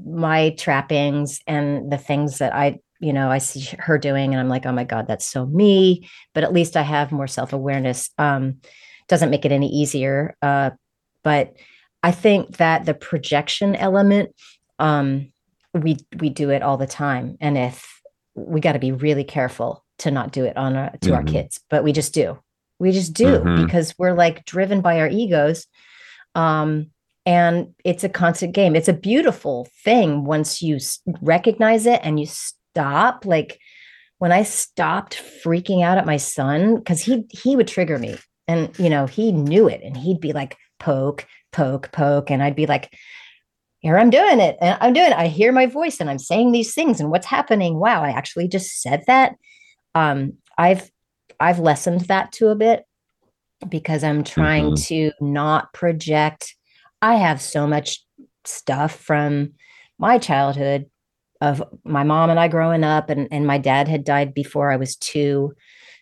[0.05, 4.49] my trappings and the things that I, you know, I see her doing, and I'm
[4.49, 6.09] like, oh my God, that's so me.
[6.35, 8.11] But at least I have more self awareness.
[8.19, 8.61] Um,
[9.09, 10.35] doesn't make it any easier.
[10.43, 10.71] Uh,
[11.23, 11.55] but
[12.03, 14.31] I think that the projection element,
[14.79, 15.33] um,
[15.75, 18.01] we we do it all the time, and if
[18.35, 21.33] we got to be really careful to not do it on our, to our Mhm.
[21.33, 22.39] kids, but we just do.
[22.79, 23.57] We just do Mhm.
[23.67, 25.67] because we're like driven by our egos.
[26.35, 26.91] Um,
[27.27, 28.77] and it's a constant game.
[28.77, 30.79] It's a beautiful thing once you
[31.21, 33.27] recognize it and you stop.
[33.27, 33.59] Like
[34.19, 38.17] when I stopped freaking out at my son, because he he would trigger me,
[38.49, 42.57] and you know he knew it, and he'd be like poke, poke, poke, and I'd
[42.57, 42.95] be like,
[43.81, 45.19] here I'm doing it, and I'm doing it.
[45.19, 47.79] I hear my voice, and I'm saying these things, and what's happening?
[47.79, 49.35] Wow, I actually just said that.
[49.97, 50.91] Um, I've
[51.41, 52.85] I've lessened that to a bit
[53.69, 54.87] because I'm trying Mhm.
[54.87, 56.55] to not project.
[57.07, 58.05] I have so much
[58.45, 59.53] stuff from
[59.97, 60.87] my childhood
[61.40, 64.77] of my mom and I growing up, and, and my dad had died before I
[64.77, 65.55] was two.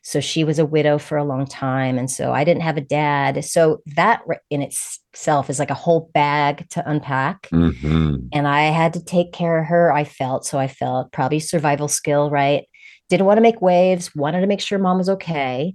[0.03, 1.99] So she was a widow for a long time.
[1.99, 3.45] And so I didn't have a dad.
[3.45, 7.49] So that in itself is like a whole bag to unpack.
[7.51, 8.29] Mhm.
[8.33, 9.93] And I had to take care of her.
[9.93, 12.65] I felt so I felt probably survival skill, right?
[13.11, 15.75] Didn't want to make waves, wanted to make sure mom was okay.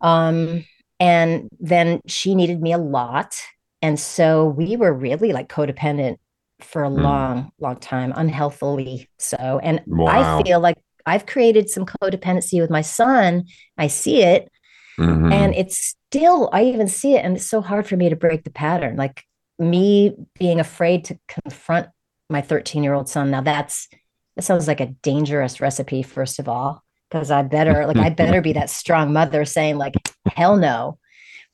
[0.00, 0.64] Um,
[1.00, 3.34] and then she needed me a lot.
[3.82, 6.16] And so we were really like codependent
[6.60, 7.02] for a Mm.
[7.02, 9.60] long, long time, unhealthily so.
[9.62, 10.38] And Wow.
[10.38, 13.44] I feel like I've created some codependency with my son.
[13.78, 14.50] I see it
[14.98, 15.32] Mhm.
[15.32, 18.44] and it's still i even see it and it's so hard for me to break
[18.44, 19.24] the pattern like
[19.58, 21.88] me being afraid to confront
[22.30, 23.88] my 13 year old son now that's
[24.36, 28.40] that sounds like a dangerous recipe first of all because i better like i better
[28.40, 29.94] be that strong mother saying like
[30.34, 30.98] hell no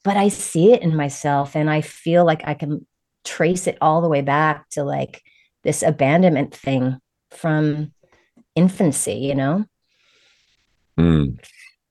[0.04, 2.86] but i see it in myself and i feel like i can
[3.24, 5.22] trace it all the way back to like
[5.64, 6.98] this abandonment thing
[7.30, 7.92] from
[8.54, 9.64] infancy you know
[10.98, 11.38] Mm.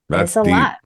[0.09, 0.51] That's it's a deep.
[0.53, 0.77] lot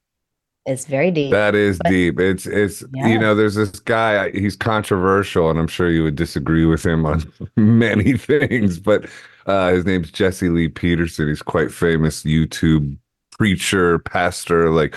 [0.66, 2.20] it's very deep That is But- deep.
[2.20, 3.08] It's it's Yeah.
[3.08, 4.32] you know, there's this guy.
[4.32, 7.24] He's controversial, and I'm sure you would disagree with him on
[7.56, 8.78] many things.
[8.80, 9.06] But
[9.46, 11.30] uh, his name's Jesse Lee Peterson.
[11.30, 12.98] He's quite famous YouTube
[13.38, 14.70] preacher, pastor.
[14.72, 14.96] Like,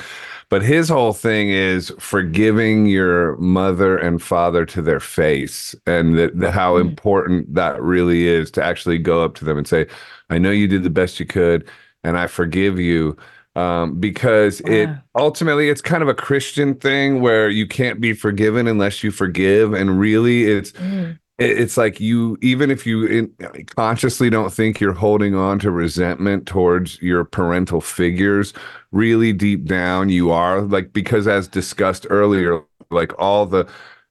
[0.48, 6.38] but his whole thing is forgiving your mother and father to their face, and that
[6.38, 6.80] the, how Mm.
[6.80, 9.86] important that really is to actually go up to them and say,
[10.30, 11.68] "I know you did the best you could,
[12.04, 13.16] and I forgive you."
[13.56, 18.68] um, because it ultimately it's kind of a Christian thing where you can't be forgiven
[18.68, 21.18] unless you forgive, and really it's Mm.
[21.40, 23.30] It- it's like you even if you in,
[23.76, 28.52] consciously don't think you're holding on to resentment towards your parental figures,
[28.92, 30.62] really deep down you are.
[30.62, 33.66] Like because as discussed earlier, like all the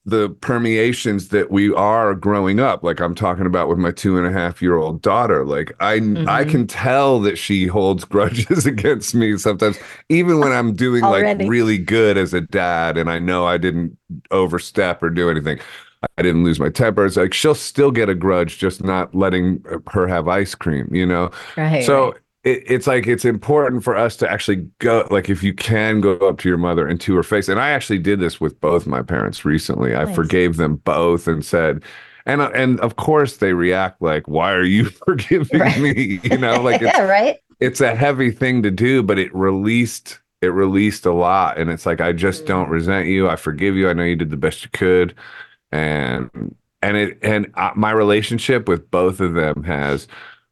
[0.06, 4.26] the permeations that we are growing up like i'm talking about with my two and
[4.26, 6.50] a half year old daughter like i i Mhm.
[6.50, 11.78] can tell that she holds grudges against me sometimes even when i'm doing like really
[11.78, 13.98] good as a dad and i know i didn't
[14.32, 15.60] overstep or do anything
[16.18, 19.64] i didn't lose my temper it's like she'll still get a grudge just not letting
[19.92, 21.84] her have ice cream you know Right.
[21.84, 22.22] so right.
[22.46, 26.14] it, it's like it's important for us to actually go like if you can go
[26.20, 28.88] up to your mother and to her face and i actually did this with both
[28.88, 31.84] my parents recently i forgave them both and said
[32.26, 35.80] and and of course they react like why are you forgiving Right.
[35.80, 37.38] me you know like it's yeah, right.
[37.60, 41.86] it's a heavy thing to do but it released it released a lot and it's
[41.86, 42.72] like i just don't Mm.
[42.72, 45.14] resent you i forgive you i know you did the best you could
[45.72, 50.08] and and it and uh, my relationship with both of them has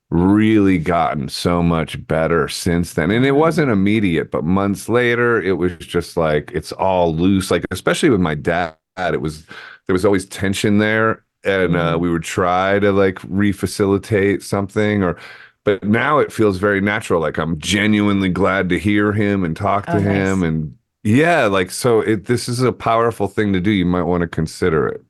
[0.09, 3.11] really gotten so much better since then.
[3.11, 7.51] And it wasn't immediate but months later it was just like it's all loose.
[7.51, 9.45] Like especially with my dad it was
[9.87, 11.23] there was always tension there.
[11.43, 11.99] And uh, Mhm.
[11.99, 15.17] we would try to like refacilitate something or
[15.63, 17.21] but now it feels very natural.
[17.21, 20.31] Like i'm genuinely glad to hear him and talk to Oh, nice.
[20.31, 23.71] him and yeah like so it this is a powerful thing to do.
[23.71, 25.01] You might want to consider it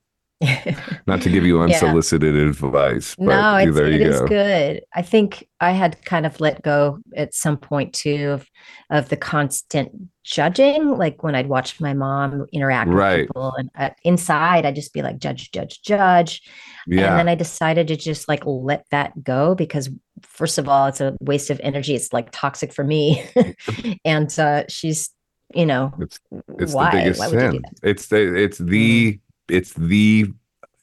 [1.08, 1.66] Not to give you Yeah.
[1.66, 4.28] unsolicited advice, but no, it's, there it you is go.
[4.28, 4.84] good.
[4.94, 8.48] I think I had kind of let go at some point too of
[8.92, 9.92] of the constant
[10.24, 10.90] judging.
[10.90, 13.22] Like when I'd watch my mom interact Right.
[13.22, 16.42] with people, and uh, inside I'd just be like judge, judge, judge.
[16.86, 17.10] Yeah.
[17.10, 19.90] And then I decided to just like let that go because
[20.22, 21.96] first of all, it's a waste of energy.
[21.96, 23.26] It's like toxic for me,
[24.06, 25.10] and uh, she's
[25.56, 26.20] you know It's
[26.60, 27.62] it's why the biggest why would you do sin.
[27.64, 27.90] that?
[27.90, 29.22] It's the it's the Mm.
[29.50, 30.32] It's the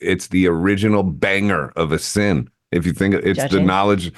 [0.01, 2.51] it's the original banger of a sin.
[2.73, 4.13] If you think it's the knowledge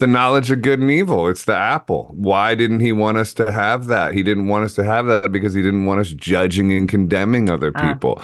[0.00, 1.28] the knowledge of good and evil.
[1.28, 2.10] It's the apple.
[2.12, 4.12] Why didn't he want us to have that?
[4.12, 7.48] He didn't want us to have that because he didn't want us judging and condemning
[7.48, 7.92] other Ah.
[7.92, 8.16] people.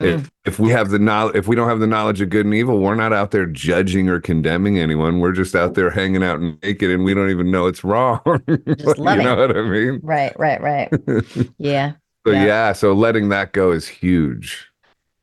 [0.00, 0.14] Mm.
[0.14, 2.54] If if we have the knowledge if we don't have the knowledge of good and
[2.54, 5.20] evil, we're not out there judging or condemning anyone.
[5.20, 8.20] We're just out there hanging out naked and we don't even know it's wrong.
[8.66, 10.00] Just you know what I mean?
[10.02, 10.92] Right, right, right.
[11.58, 11.92] yeah.
[12.26, 12.44] So Yeah.
[12.44, 12.72] yeah.
[12.74, 14.68] so letting that go is huge.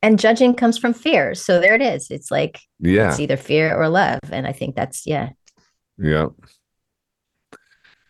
[0.02, 1.34] And judging comes from fear.
[1.34, 2.10] So there it is.
[2.10, 4.20] It's like Yeah, it's either fear or love.
[4.30, 5.30] And I think that's yeah.
[5.98, 6.26] yeah.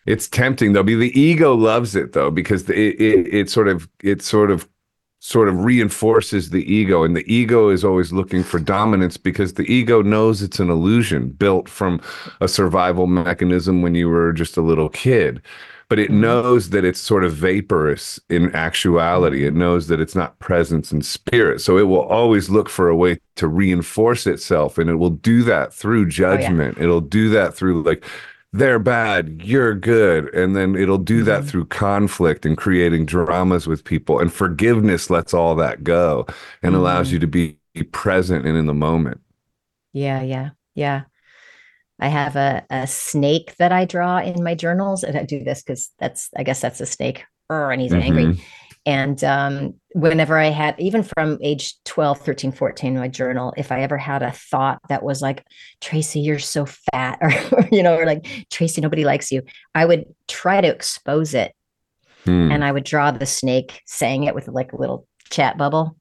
[0.07, 0.83] It's tempting though.
[0.83, 4.69] Be the ego loves it though because it, it it sort of it sort of
[5.21, 9.73] sort of reinforces the ego, and the ego is always looking for dominance because the
[9.73, 12.01] ego knows it's an illusion built from
[12.41, 15.41] a survival mechanism when you were just a little kid.
[15.93, 16.21] But it Mhm.
[16.21, 19.45] knows that it's sort of vaporous in actuality.
[19.45, 21.61] It knows that it's not presence and spirit.
[21.61, 24.79] So it will always look for a way to reinforce itself.
[24.79, 26.79] And it will do that through judgment.
[26.81, 28.07] It'll do that through like,
[28.55, 30.35] they're bad, you're good.
[30.35, 31.47] And then it'll do that Mhm.
[31.49, 34.19] through conflict and creating dramas with people.
[34.19, 36.27] And forgiveness lets all that go
[36.63, 37.13] and allows Mhm.
[37.13, 37.57] you to be
[37.93, 39.21] present and in the moment.
[39.93, 41.03] Yeah, yeah, yeah.
[42.03, 45.63] I have a, a snake that I draw in my journals, and I do this
[45.63, 47.25] because that's I guess that's a snake.
[47.71, 48.25] And he's angry.
[48.25, 48.41] Mhm.
[48.85, 53.83] And um, whenever I had, even from age 12, 13, 14, my journal, if I
[53.83, 55.45] ever had a thought that was like,
[55.81, 59.43] Tracy, you're so fat, or, you know, or like, Tracy, nobody likes you,
[59.75, 61.55] I would try to expose it.
[62.25, 62.51] Hmm.
[62.51, 65.97] And I would draw the snake saying it with like a little chat bubble.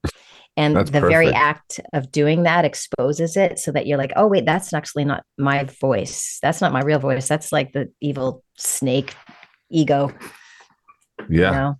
[0.56, 4.26] And That's the very act of doing that exposes it so that you're like, oh,
[4.26, 6.38] wait, that's actually not my voice.
[6.42, 7.26] That's not my real voice.
[7.26, 9.14] That's like the evil snake
[9.70, 10.12] ego.
[11.30, 11.50] yeah.
[11.50, 11.78] You know?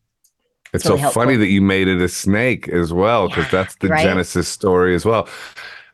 [0.72, 1.22] It's really so helpful.
[1.22, 4.04] funny that you made it a snake as well, because Yeah, that's the right?
[4.04, 5.28] Genesis story as well.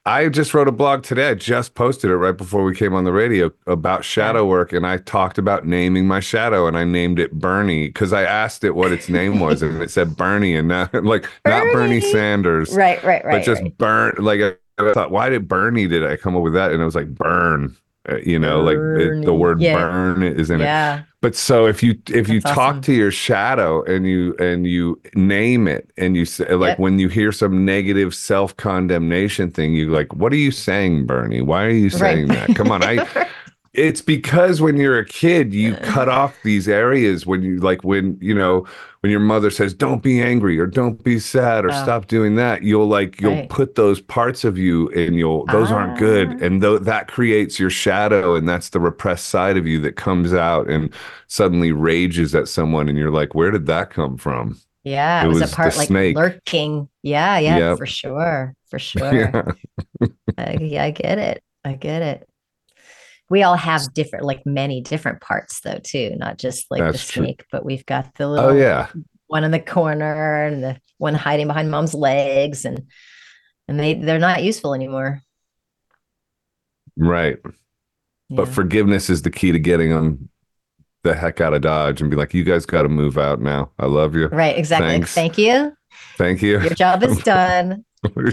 [0.08, 1.28] I just wrote a blog today.
[1.28, 4.86] I just posted it right before we came on the radio about shadow work, and
[4.86, 8.74] I talked about naming my shadow, and I named it Bernie because I asked it
[8.74, 12.12] what its name was, and it said Bernie, and not like not Bernie Bernie.
[12.12, 13.32] Sanders, Right, right, right.
[13.32, 13.76] but just right.
[13.76, 14.14] burn.
[14.18, 16.72] Like I, I thought, why did Bernie did I come up with that?
[16.72, 17.76] And it was like burn.
[18.24, 19.74] You know, like it, the word Yeah.
[19.74, 20.64] burn is in it.
[20.64, 21.02] Yeah.
[21.20, 22.82] But so if you if you That's talk awesome.
[22.82, 26.78] to your shadow and you and you name it and you say like Yep.
[26.78, 31.42] when you hear some negative self condemnation thing, you like, what are you saying, Bernie?
[31.42, 32.54] Why are you saying that?
[32.56, 33.06] Come on, I.
[33.74, 38.18] It's because when you're a kid, you cut off these areas when you like when
[38.20, 38.66] you know
[39.00, 41.82] when your mother says don't be angry or don't be sad or Oh.
[41.82, 42.62] stop doing that.
[42.62, 43.48] You'll like you'll Right.
[43.48, 46.44] put those parts of you and you'll those aren't good Ah.
[46.44, 50.32] and th- that creates your shadow and that's the repressed side of you that comes
[50.34, 50.92] out and
[51.28, 55.28] suddenly rages at someone and you're like where did that come from Yeah, It it
[55.28, 56.16] was, was a part like snake.
[56.16, 56.88] lurking.
[57.02, 57.78] Yeah, yeah, Yep.
[57.78, 59.12] for sure, for sure.
[59.14, 59.42] yeah
[60.38, 61.42] I, yeah, I get it.
[61.64, 62.27] I get it.
[63.30, 66.14] We all have different, like many different parts, though, too.
[66.16, 67.24] Not just like the That's true.
[67.24, 68.88] snake, but we've got the oh, little oh yeah
[69.28, 72.86] one in the corner and the one hiding behind mom's legs, and
[73.68, 75.22] and they they're not useful anymore.
[76.96, 77.38] right
[78.30, 80.28] but forgiveness is the key to getting them
[81.04, 83.70] the heck out of dodge and be like you guys got to move out now
[83.78, 84.88] i love you right, exactly.
[84.88, 85.14] Thanks.
[85.14, 85.72] Thank you.
[86.16, 87.84] thank you Your job is done.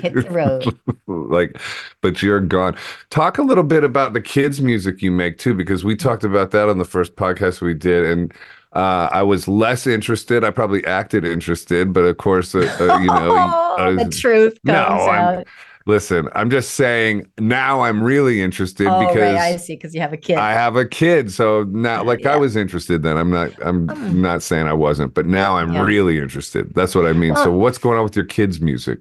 [0.01, 0.77] Hit the road.
[1.07, 1.59] like
[2.01, 2.75] but you're gone
[3.09, 6.51] talk a little bit about the kids music you make too because we talked about
[6.51, 8.33] that on the first podcast we did and
[8.73, 10.43] uh, I was less interested.
[10.43, 14.73] I probably acted interested, but of course, uh, uh, you know, I the truth No,
[14.85, 15.43] comes I'm-
[15.85, 16.27] listen.
[16.35, 19.53] I'm just saying now I'm really interested Oh, because right.
[19.53, 19.77] I see.
[19.77, 20.35] Because you have a kid.
[20.37, 21.31] I have a kid.
[21.31, 23.15] So now, like, I was interested then.
[23.15, 23.51] I'm not.
[23.65, 23.93] I'm Oh.
[24.11, 25.85] not saying I wasn't, but now I'm Yeah.
[25.85, 26.73] really interested.
[26.75, 27.33] That's what I mean.
[27.37, 28.99] so, what's going on with your kids' music?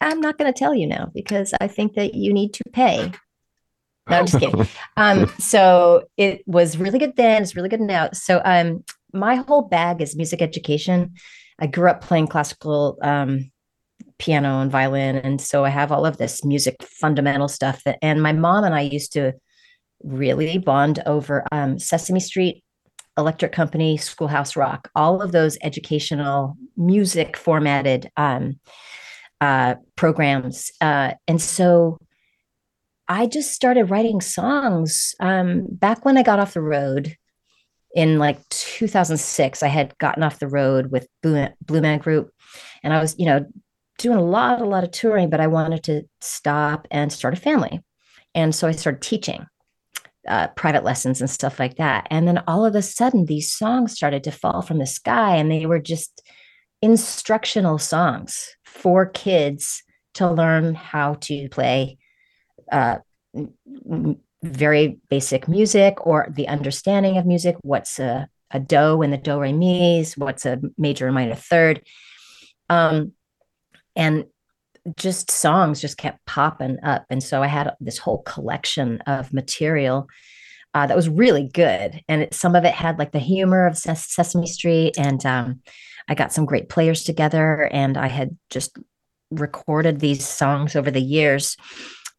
[0.00, 3.12] I'm not going to tell you now because I think that you need to pay.
[4.08, 4.66] No, I'm just kidding.
[4.96, 7.42] Um, so it was really good then.
[7.42, 8.10] It's really good now.
[8.12, 11.14] So um, my whole bag is music education.
[11.58, 13.50] I grew up playing classical um,
[14.18, 17.82] piano and violin, and so I have all of this music fundamental stuff.
[17.84, 19.32] That, and my mom and I used to
[20.02, 22.62] really bond over um, Sesame Street,
[23.16, 28.60] Electric Company, Schoolhouse Rock, all of those educational music formatted um,
[29.40, 30.70] uh, programs.
[30.80, 31.98] Uh, and so
[33.08, 35.14] I just started writing songs.
[35.20, 37.16] Um, back when I got off the road
[37.94, 42.30] in like 2006, I had gotten off the road with Blue, Blue Man Group,
[42.82, 43.46] and I was, you know,
[43.98, 47.40] doing a lot, a lot of touring, but I wanted to stop and start a
[47.40, 47.82] family.
[48.34, 49.46] And so I started teaching
[50.28, 52.06] uh, private lessons and stuff like that.
[52.10, 55.50] And then all of a sudden, these songs started to fall from the sky, and
[55.50, 56.22] they were just
[56.82, 59.82] instructional songs for kids
[60.14, 61.98] to learn how to play
[62.72, 62.98] uh,
[64.42, 67.56] very basic music or the understanding of music.
[67.62, 70.16] What's a, a do and the do re mi's?
[70.16, 71.82] What's a major and minor third?
[72.68, 73.12] Um,
[73.94, 74.24] and
[74.96, 77.04] just songs just kept popping up.
[77.10, 80.06] And so I had this whole collection of material
[80.74, 82.02] uh, that was really good.
[82.08, 84.96] And it, some of it had like the humor of Ses- Sesame Street.
[84.98, 85.62] And um,
[86.08, 87.68] I got some great players together.
[87.72, 88.78] And I had just
[89.30, 91.56] recorded these songs over the years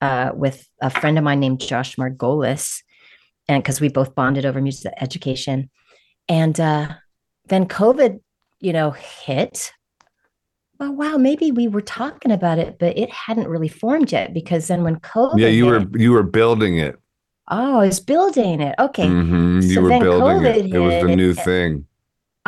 [0.01, 2.81] uh, with a friend of mine named Josh Margolis,
[3.47, 5.69] and because we both bonded over music education,
[6.29, 6.89] and uh,
[7.47, 8.19] then COVID,
[8.59, 9.71] you know, hit.
[10.79, 14.67] Well, wow, maybe we were talking about it, but it hadn't really formed yet because
[14.67, 16.95] then when COVID, yeah, you hit, were you were building it.
[17.49, 18.75] Oh, I was building it.
[18.77, 20.65] Okay, Mhm, You So were building it.
[20.65, 21.86] COVID It was the new thing.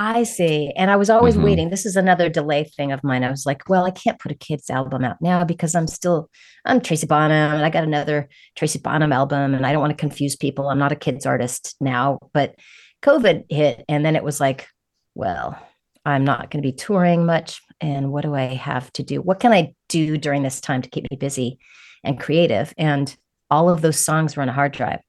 [0.01, 0.71] I see.
[0.77, 1.43] And I was always Mhm.
[1.43, 1.69] waiting.
[1.69, 3.21] This is another delay thing of mine.
[3.21, 6.29] I was like, well, I can't put a kid's album out now because I'm still,
[6.63, 10.01] I'm Tracy Bonham and I got another Tracy Bonham album and I don't want to
[10.01, 10.69] confuse people.
[10.69, 12.17] I'm not a kid's artist now.
[12.33, 12.55] But
[13.03, 14.67] COVID hit and then it was like,
[15.15, 15.59] well,
[16.05, 17.59] I'm not going to be touring much.
[17.81, 19.21] And what do I have to do?
[19.21, 21.59] What can I do during this time to keep me busy
[22.05, 22.73] and creative?
[22.77, 23.13] And
[23.51, 25.01] all of those songs were on a hard drive.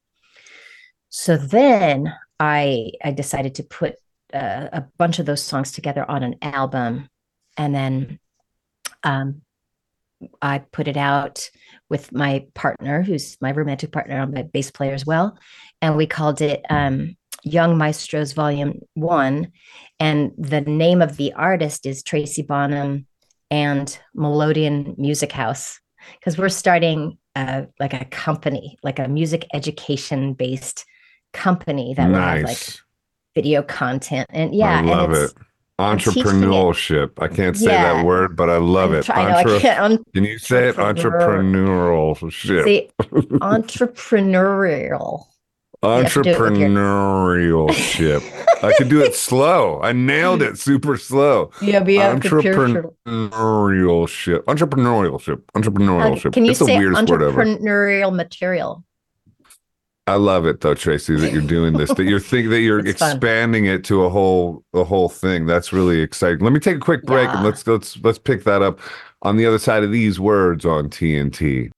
[1.10, 3.94] So then I I decided to put
[4.32, 7.08] uh, a bunch of those songs together on an album,
[7.56, 8.18] and then
[9.02, 9.42] um,
[10.42, 11.50] I put it out
[11.88, 15.38] with my partner, who's my romantic partner, I'm my bass player as well,
[15.82, 19.52] and we called it um, Young Maestros Volume One,
[19.98, 23.06] and the name of the artist is Tracy Bonham
[23.50, 25.80] and Melodeon Music House.
[26.18, 30.86] Because we're starting uh, like a company, like a music education based
[31.32, 32.82] company that will have like nice.
[33.34, 35.32] Video content and yeah I love it.
[35.78, 37.12] Entrepreneurship.
[37.22, 39.08] I can't say that word, but I love it.
[39.08, 40.78] I know, I can't- Can you say it?
[40.78, 41.90] Entrepreneur.
[42.14, 42.64] Entrepreneurship.
[42.64, 42.90] see,
[43.38, 45.24] entrepreneurial
[45.82, 48.22] have to do it with your- Entrepreneurship.
[48.62, 49.80] I could do it slow.
[49.80, 51.50] I nailed it super slow.
[51.62, 52.92] yeah we have Entrepreneurship.
[54.44, 55.42] Entrepreneurship.
[55.54, 56.32] Entrepreneurship.
[56.34, 57.42] can you it's the say weirdest word ever.
[57.42, 58.84] entrepreneurial material
[60.10, 62.98] I love it though, Tracy, that you're doing this, that you're thinking that you're It's
[62.98, 63.12] fun.
[63.12, 65.46] expanding it to a whole a whole thing.
[65.46, 66.40] That's really exciting.
[66.40, 68.80] Let me take a quick break and let's let's let's pick that up
[69.22, 71.70] on the other side of these words on TNT.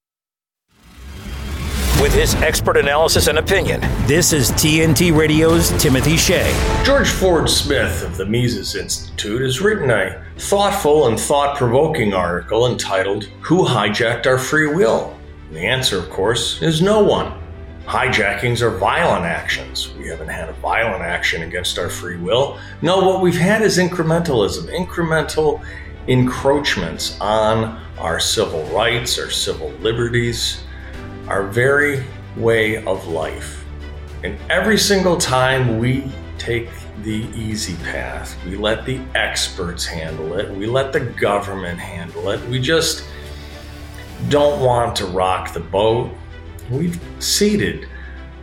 [2.00, 6.50] With his expert analysis and opinion, this is TNT Radio's Timothy Shea.
[6.84, 12.66] George Ford Smith of the Mises Institute has written a thoughtful and thought provoking article
[12.66, 15.16] entitled, Who Hijacked Our Free Will?
[15.48, 17.41] And the answer, of course, is no one.
[17.86, 19.92] Hijackings are violent actions.
[19.98, 22.58] We haven't had a violent action against our free will.
[22.80, 25.64] No, what we've had is incrementalism, incremental
[26.06, 30.62] encroachments on our civil rights, our civil liberties,
[31.28, 32.04] our very
[32.36, 33.64] way of life.
[34.24, 36.68] And every single time we take
[37.02, 42.40] the easy path, we let the experts handle it, we let the government handle it,
[42.48, 43.04] we just
[44.28, 46.12] don't want to rock the boat.
[46.72, 47.86] We've ceded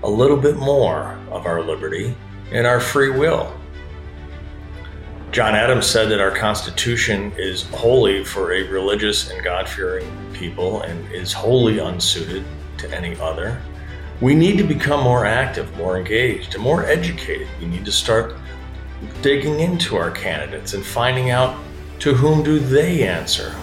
[0.04, 2.16] a little bit more of our liberty
[2.52, 3.52] and our free will.
[5.32, 10.84] John Adams said that our Constitution is wholly for a religious and God fearing people
[10.84, 12.46] and is wholly unsuited
[12.78, 13.60] to any other.
[14.22, 17.48] We need to become more active, more engaged, and more educated.
[17.60, 18.36] We need to start
[19.24, 21.58] digging into our candidates and finding out
[22.02, 23.56] to whom do they answer.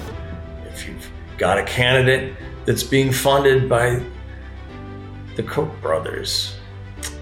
[0.64, 1.08] If you've
[1.38, 4.02] got a candidate that's being funded by
[5.36, 6.56] the Koch brothers,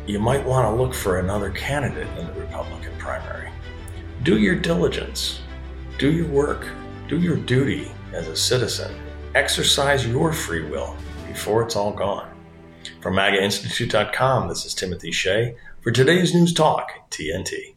[0.07, 3.51] you might want to look for another candidate in the Republican primary.
[4.23, 5.41] Do your diligence,
[5.99, 6.69] do your work,
[7.09, 8.95] do your duty as a citizen,
[9.35, 10.97] exercise your free will
[11.27, 12.31] before it's all gone.
[13.01, 17.75] From MAGAInstitute.com, this is Timothy Shea for today's News Talk, TNT.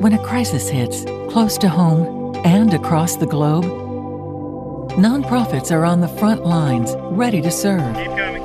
[0.00, 3.64] When a crisis hits, close to home and across the globe,
[4.92, 8.37] nonprofits are on the front lines, ready to serve.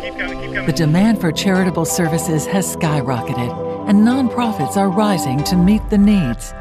[0.53, 6.53] The demand for charitable services has skyrocketed, and nonprofits are rising to meet the needs.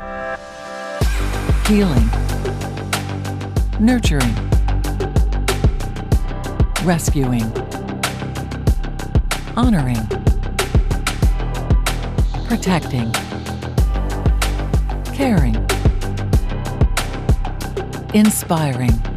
[1.68, 2.09] Healing,
[3.78, 4.34] nurturing,
[6.84, 7.53] rescuing,
[9.57, 10.07] honoring,
[12.49, 13.12] protecting,
[15.14, 15.55] caring,
[18.14, 19.11] inspiring.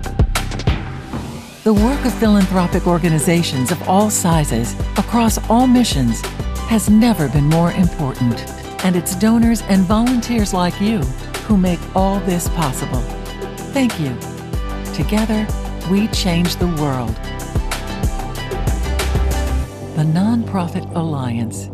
[1.66, 6.22] The work of philanthropic organizations of all sizes across all missions
[6.70, 8.40] has never been more important,
[8.86, 11.00] and it's donors and volunteers like you
[11.48, 13.02] who make all this possible.
[13.74, 14.16] Thank you.
[14.94, 15.48] Together,
[15.90, 17.16] we change the world.
[19.96, 21.72] The Nonprofit Alliance.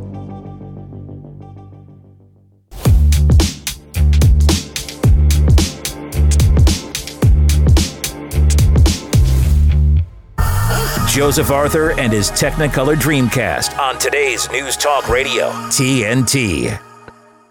[11.11, 16.79] Joseph Arthur and his Technicolor Dreamcast on today's News Talk Radio, TNT.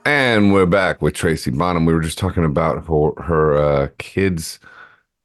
[0.06, 1.84] And we're back with Tracy Bonham.
[1.84, 4.61] We were just talking about her, her uh, kids'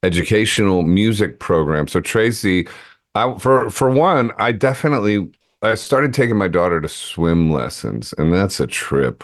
[0.03, 1.87] educational music program.
[1.87, 2.67] So Tracy,
[3.15, 5.31] I, for for one, I definitely
[5.61, 9.23] I started taking my daughter to swim lessons, and that's a trip.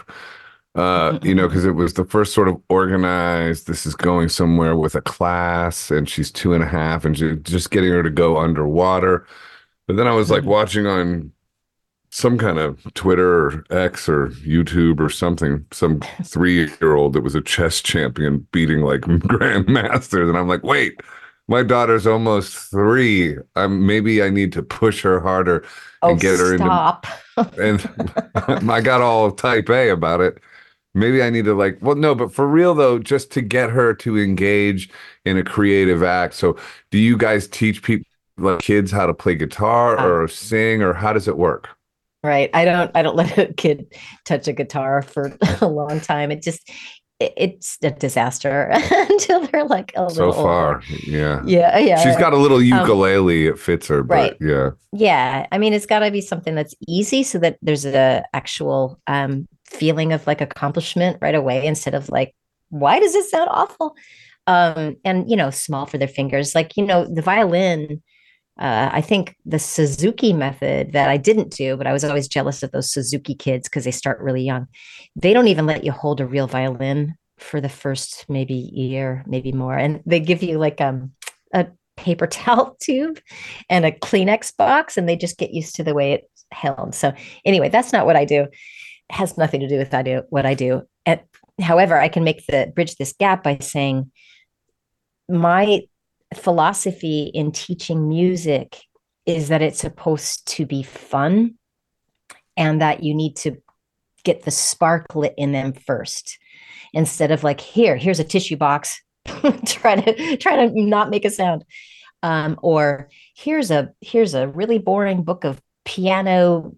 [0.74, 3.66] Uh, you know, because it was the first sort of organized.
[3.66, 7.36] This is going somewhere with a class, and she's two and a half, and she,
[7.36, 9.26] just getting her to go underwater.
[9.86, 11.32] But then I was like watching on
[12.10, 17.22] some kind of Twitter or X or YouTube or something, some three year old that
[17.22, 20.28] was a chess champion beating like grandmasters.
[20.28, 21.00] And I'm like, wait,
[21.48, 23.36] my daughter's almost three.
[23.56, 25.64] I'm maybe I need to push her harder
[26.06, 27.06] and Oh, get her stop.
[27.58, 27.88] into
[28.56, 30.38] and I got all type A about it.
[30.94, 33.94] Maybe I need to like, well, no, but for real though, just to get her
[33.94, 34.90] to engage
[35.24, 36.34] in a creative act.
[36.34, 36.56] So,
[36.90, 40.92] do you guys teach people, like kids, how to play guitar Uh, or sing, or
[40.92, 41.68] how does it work?
[42.22, 42.50] Right.
[42.54, 46.30] I don't I don't let a kid touch a guitar for a long time.
[46.30, 46.70] It just
[47.20, 50.86] it's a disaster until they're like a little So far, older.
[51.06, 51.40] yeah.
[51.46, 52.02] Yeah, yeah.
[52.02, 53.46] She's got a little Um, ukulele.
[53.46, 54.36] it fits her, but right.
[54.40, 54.70] yeah.
[54.92, 55.46] Yeah.
[55.52, 59.46] I mean, it's got to be something that's easy so that there's a actual um
[59.72, 62.34] feeling of like accomplishment right away instead of like
[62.68, 63.96] why does it sound awful?
[64.46, 66.54] Um and you know, small for their fingers.
[66.54, 68.02] Like, you know, the violin
[68.58, 72.62] uh, I think the Suzuki method that I didn't do, but I was always jealous
[72.62, 74.66] of those Suzuki kids because they start really young.
[75.16, 79.52] They don't even let you hold a real violin for the first maybe year, maybe
[79.52, 81.12] more, and they give you like um,
[81.54, 81.66] a
[81.96, 83.20] paper towel tube
[83.70, 86.94] and a Kleenex box, and they just get used to the way it's held.
[86.94, 87.12] So
[87.44, 88.48] anyway, that's not what I do.
[89.10, 90.82] Has nothing to do with I do what I do.
[91.60, 94.10] However, I can make the bridge this gap by saying
[95.28, 95.82] my
[96.34, 98.80] philosophy in teaching music
[99.26, 101.54] is that it's supposed to be fun
[102.56, 103.56] and that you need to
[104.24, 106.38] get the spark lit in them first
[106.92, 109.00] instead of like here here's a tissue box
[109.66, 111.64] try to try to not make a sound
[112.22, 116.74] um, or here's a here's a really boring book of piano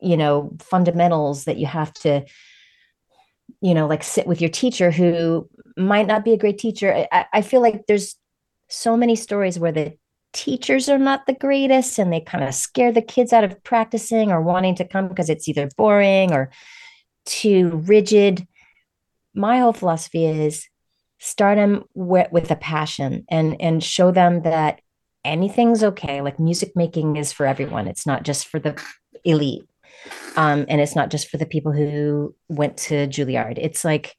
[0.00, 2.24] you know fundamentals that you have to
[3.60, 7.26] you know like sit with your teacher who might not be a great teacher i,
[7.32, 8.16] I feel like there's
[8.68, 9.96] so many stories where the
[10.32, 14.30] teachers are not the greatest and they kind of scare the kids out of practicing
[14.30, 16.50] or wanting to come because it's either boring or
[17.24, 18.46] too rigid.
[19.34, 20.68] My whole philosophy is
[21.18, 24.80] start them with, with a passion and and show them that
[25.24, 26.20] anything's okay.
[26.20, 27.88] Like music making is for everyone.
[27.88, 28.80] It's not just for the
[29.24, 29.64] elite.
[30.36, 33.58] Um, and it's not just for the people who went to Juilliard.
[33.58, 34.14] It's like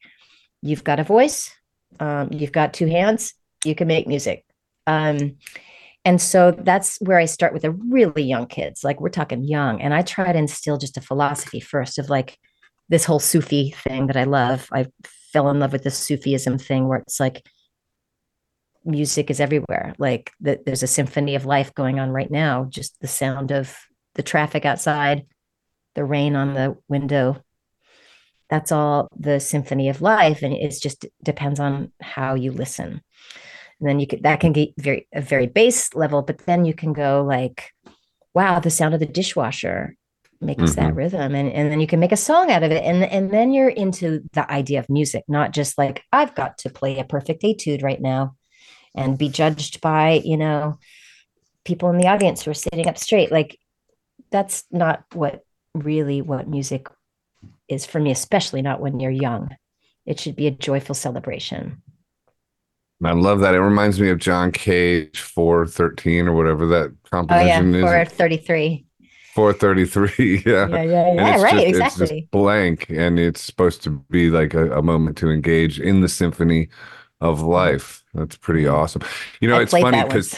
[0.61, 1.51] you've got a voice,
[1.99, 4.43] um, you've got two hands, you can make music.
[4.87, 5.37] Um,
[6.05, 8.83] and so that's where I start with the really young kids.
[8.83, 9.81] Like we're talking young.
[9.81, 12.37] And I try to instill just a philosophy first of like
[12.87, 14.69] this whole Sufi thing that I love.
[14.71, 14.87] I
[15.33, 17.45] fell in love with this Sufism thing where it's like
[18.85, 19.93] music is everywhere.
[19.97, 23.77] Like the, there's a symphony of life going on right now, just the sound of
[24.15, 25.25] the traffic outside,
[25.97, 27.43] the rain on the window.
[28.49, 30.41] That's all the symphony of life.
[30.41, 33.01] And it's just depends on how you listen
[33.79, 36.73] and then you could that can get very a very base level but then you
[36.73, 37.71] can go like
[38.33, 39.95] wow the sound of the dishwasher
[40.39, 40.97] makes that mm-hmm.
[40.97, 43.51] rhythm and, and then you can make a song out of it and and then
[43.51, 47.43] you're into the idea of music not just like i've got to play a perfect
[47.43, 48.35] etude right now
[48.95, 50.77] and be judged by you know
[51.65, 53.57] people in the audience who are sitting up straight like
[54.29, 55.43] that's not what
[55.79, 56.87] really what music
[57.67, 59.55] is for me especially not when you're young
[60.05, 61.81] it should be a joyful celebration
[63.03, 63.53] I love that.
[63.53, 66.91] It reminds me of John Cage 413 or whatever that Oh
[67.39, 68.09] yeah, composition for is.
[68.09, 68.85] 33.
[69.35, 70.43] 433.
[70.47, 70.67] Yeah.
[70.67, 71.41] Yeah, yeah, And yeah.
[71.43, 75.29] Right, just- It's just blank, and it's supposed to be like a, a moment to
[75.29, 76.69] engage in the symphony
[77.21, 78.03] of life.
[78.15, 79.03] That's pretty awesome.
[79.41, 80.33] You know, I it's funny because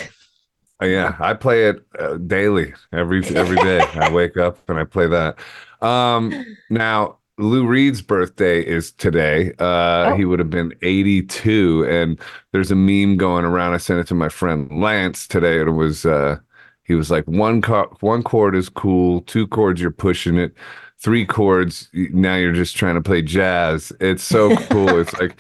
[0.81, 3.81] yeah, I play it uh, daily, every every day.
[3.95, 5.37] I wake up and I play that.
[5.81, 9.53] Um, now Lou Reed's birthday is today.
[9.59, 10.15] Uh, Oh.
[10.15, 12.19] He would have been 82, and
[12.53, 13.73] there's a meme going around.
[13.73, 16.37] I sent it to my friend Lance today, and it was uh,
[16.83, 20.53] he was like one co- one chord is cool, two chords you're pushing it,
[20.99, 23.91] three chords now you're just trying to play jazz.
[23.99, 24.99] It's so cool.
[24.99, 25.39] it's like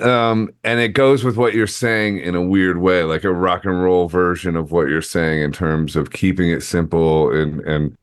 [0.00, 3.66] um and it goes with what you're saying in a weird way like a rock
[3.66, 7.96] and roll version of what you're saying in terms of keeping it simple and and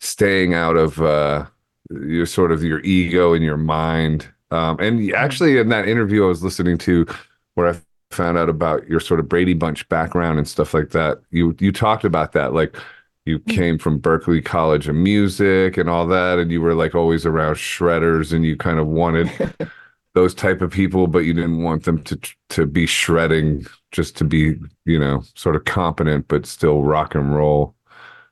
[0.00, 1.46] staying out of uh
[1.90, 4.26] your sort of your ego and your mind.
[4.50, 7.06] Um and actually in that interview i was listening to
[7.54, 11.20] where i found out about your sort of brady bunch background and stuff like that
[11.30, 12.76] you you talked about that like
[13.24, 17.26] you came from berklee college of music and all that and you were like always
[17.26, 19.28] around shredders and you kind of wanted
[20.14, 22.18] those type of people, but you didn't want them to
[22.50, 27.34] to be shredding just to be, you know, sort of competent, but still rock and
[27.34, 27.74] roll.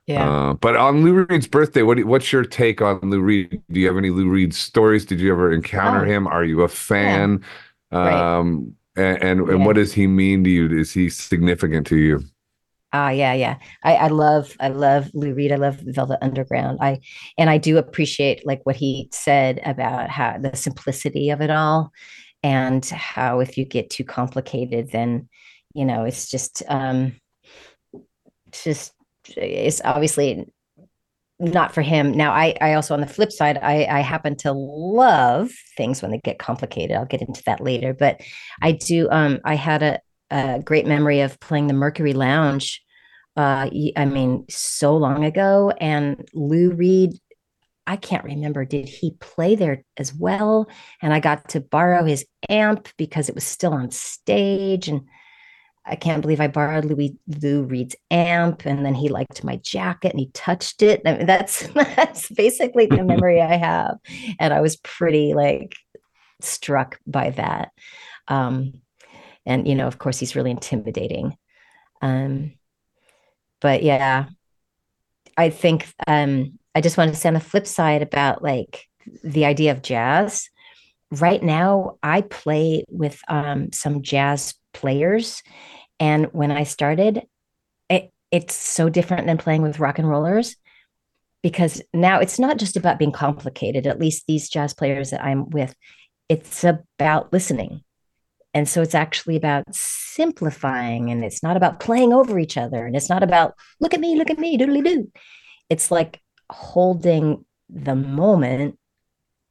[0.07, 0.29] Yeah.
[0.29, 3.61] Uh, but on Lou Reed's birthday, what do, what's your take on Lou Reed?
[3.71, 5.05] Do you have any Lou Reed stories?
[5.05, 6.09] Did you ever encounter Oh.
[6.09, 6.27] him?
[6.27, 7.43] Are you a fan?
[7.91, 8.11] Right.
[8.13, 9.65] Um, and and, and Yeah.
[9.65, 10.69] what does he mean to you?
[10.77, 12.23] Is he significant to you?
[12.95, 13.57] Ah, yeah, yeah.
[13.83, 15.51] I, I love, I love Lou Reed.
[15.51, 16.77] I love Velvet Underground.
[16.79, 16.99] I
[17.39, 21.91] and I do appreciate like what he said about how the simplicity of it all,
[22.43, 25.27] and how if you get too complicated, then
[25.73, 27.19] you know it's just, um,
[28.51, 28.93] just,
[29.35, 30.45] it's obviously
[31.39, 32.11] not for him.
[32.11, 36.11] Now, I, I also on the flip side, I, I happen to love things when
[36.11, 36.95] they get complicated.
[36.95, 38.21] I'll get into that later, but
[38.61, 39.09] I do.
[39.09, 42.82] Um, I had a, a great memory of playing the Mercury Lounge.
[43.35, 47.19] Uh, I mean, so long ago, and Lou Reed.
[47.85, 48.63] I can't remember.
[48.63, 50.69] Did he play there as well?
[51.01, 55.01] And I got to borrow his amp because it was still on stage, and
[55.85, 60.11] I can't believe I borrowed Louis Lou Reed's amp, and then he liked my jacket
[60.11, 61.01] and he touched it.
[61.05, 63.97] I mean, that's that's basically the memory I have,
[64.39, 65.75] and I was pretty like
[66.41, 67.71] struck by that.
[68.27, 68.81] Um,
[69.45, 71.35] and you know, of course, he's really intimidating.
[72.01, 72.53] Um,
[73.63, 74.25] but yeah,
[75.37, 78.85] I think um, I just want to say on the flip side about like
[79.23, 80.49] the idea of jazz.
[81.09, 85.41] Right now, I play with um, some jazz players,
[85.99, 87.23] and when I started,
[87.89, 90.55] it, it's so different than playing with rock and rollers
[91.41, 93.87] because now it's not just about being complicated.
[93.87, 95.73] At least these jazz players that I'm with,
[96.27, 97.81] it's about listening.
[98.53, 102.95] And so it's actually about simplifying and it's not about playing over each other and
[102.95, 105.11] it's not about look at me, look at me, doodly doo.
[105.69, 108.77] It's like holding the moment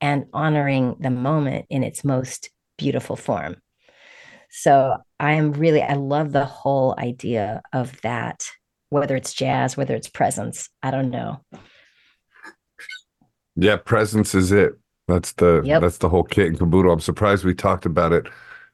[0.01, 3.57] and honoring the moment in its most beautiful form.
[4.51, 8.45] So I am really, I love the whole idea of that,
[8.91, 11.41] whether it's jazz, whether it's presence, I don't know.
[13.57, 14.75] Yeah, presence is it.
[15.09, 15.81] That's the Yep.
[15.83, 16.93] that's the whole kit and caboodle.
[16.93, 18.27] I'm surprised we talked about it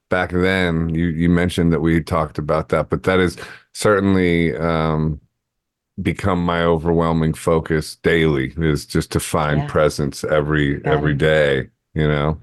[0.09, 0.89] back then.
[0.95, 3.37] You you mentioned that we talked about that, but that is
[3.73, 5.21] certainly um
[6.01, 9.67] become my overwhelming focus daily is just to find Yeah.
[9.67, 11.19] presence every Got every it.
[11.19, 12.39] day, you know.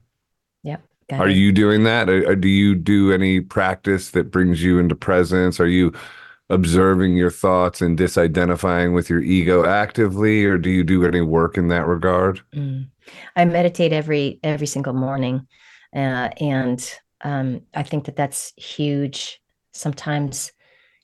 [1.08, 1.38] Got Are it.
[1.38, 2.10] you doing that?
[2.10, 5.60] Or, or do you do any practice that brings you into presence?
[5.60, 5.94] Are you
[6.50, 11.60] observing your thoughts and disidentifying with your ego actively, or do you do any work
[11.60, 12.42] in that regard?
[12.56, 12.88] Mm.
[13.36, 15.46] I meditate every every single morning,
[15.96, 16.92] uh, and
[17.22, 19.40] um, I think that that's huge.
[19.74, 20.52] Sometimes,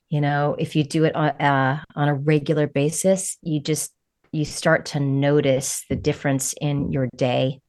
[0.09, 3.91] you know, if you do it on uh, on a regular basis, you just
[4.31, 7.59] you start to notice the difference in your day,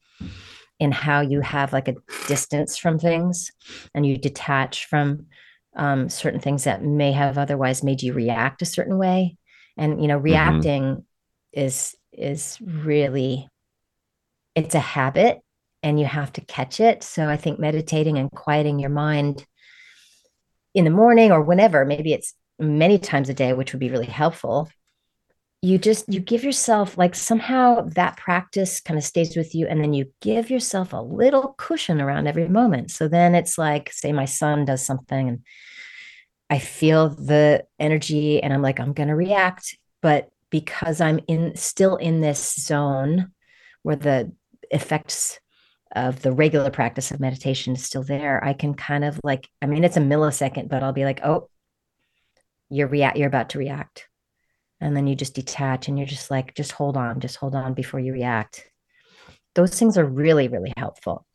[0.79, 1.97] in how you have like a
[2.29, 3.51] distance from things,
[3.95, 5.27] and you detach from
[5.77, 9.37] um, certain things that may have otherwise made you react a certain way.
[9.77, 11.05] And you know, reacting
[11.53, 13.49] is is really
[14.55, 15.41] it's a habit
[15.83, 17.03] and you have to catch it.
[17.03, 19.45] So I think meditating and quieting your mind
[20.75, 24.07] in the morning or whenever, maybe it's many times a day, which would be really
[24.07, 24.71] helpful.
[25.61, 29.81] You just you give yourself like somehow that practice kind of stays with you and
[29.81, 32.91] then you give yourself a little cushion around every moment.
[32.91, 35.41] So then it's like say my son does something and
[36.51, 41.57] I feel the energy and I'm like I'm going to react, but because I'm in
[41.57, 43.33] still in this zone
[43.83, 44.33] where the
[44.71, 45.39] effects
[45.95, 49.67] of the regular practice of meditation is still there, I can kind of like, I
[49.67, 51.49] mean, it's a millisecond, but I'll be like, oh,
[52.71, 54.09] you're react, you're about to react.
[54.81, 57.75] And then you just detach and you're just like, just hold on, just hold on
[57.75, 58.65] before you react.
[59.55, 61.27] Those things are really, really helpful.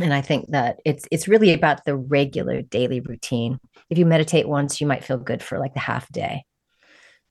[0.00, 3.60] and I think that it's it's really about the regular daily routine.
[3.88, 6.44] If you meditate once, you might feel good for like the half day.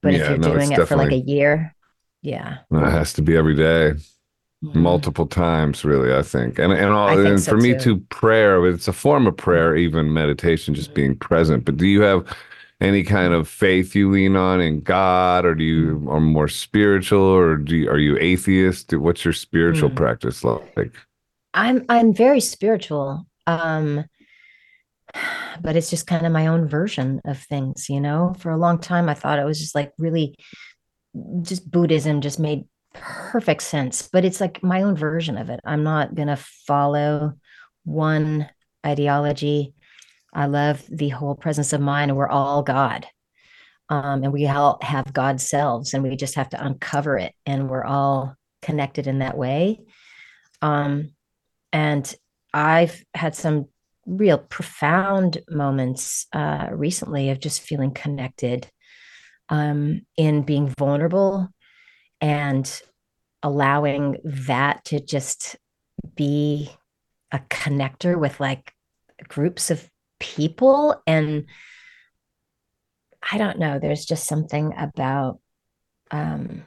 [0.02, 1.76] But Yeah, if you're no, doing it for like a year,
[2.22, 2.60] yeah.
[2.72, 3.96] No, It has to be every day.
[4.74, 7.80] Multiple times really i think and and all think and so for me too.
[7.80, 12.02] too prayer it's a form of prayer even meditation just being present but do you
[12.02, 12.26] have
[12.80, 17.20] any kind of faith you lean on in god or do you are more spiritual
[17.22, 19.96] or do you, are you atheist what's your spiritual Mm.
[19.96, 20.94] practice like
[21.54, 23.28] I'm I'm very spiritual.
[23.46, 24.06] Um
[25.62, 28.34] but it's just kind of my own version of things, you know.
[28.40, 30.36] For a long time I thought it was just like really
[31.42, 35.60] just Buddhism just made perfect sense, but it's like my own version of it.
[35.66, 37.34] I'm not going to follow
[37.84, 38.50] one
[38.86, 39.74] ideology.
[40.34, 43.06] I love the whole presence of mind and we're all God.
[43.90, 47.70] Um, and we all have God selves and we just have to uncover it and
[47.70, 49.82] we're all connected in that way.
[50.62, 51.12] Um,
[51.72, 52.14] and
[52.54, 53.68] I've had some
[54.06, 58.68] real profound moments uh, recently of just feeling connected
[59.50, 61.50] um, in being vulnerable
[62.24, 62.82] and
[63.44, 65.58] allowing that to just
[66.16, 66.72] be
[67.34, 68.72] a connector with like
[69.28, 69.88] groups of
[70.22, 71.04] people.
[71.06, 71.48] And
[73.30, 75.40] I don't know, there's just something about
[76.12, 76.64] um,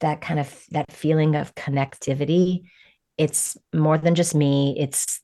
[0.00, 2.64] that kind of that feeling of connectivity.
[3.16, 4.76] It's more than just me.
[4.78, 5.20] It's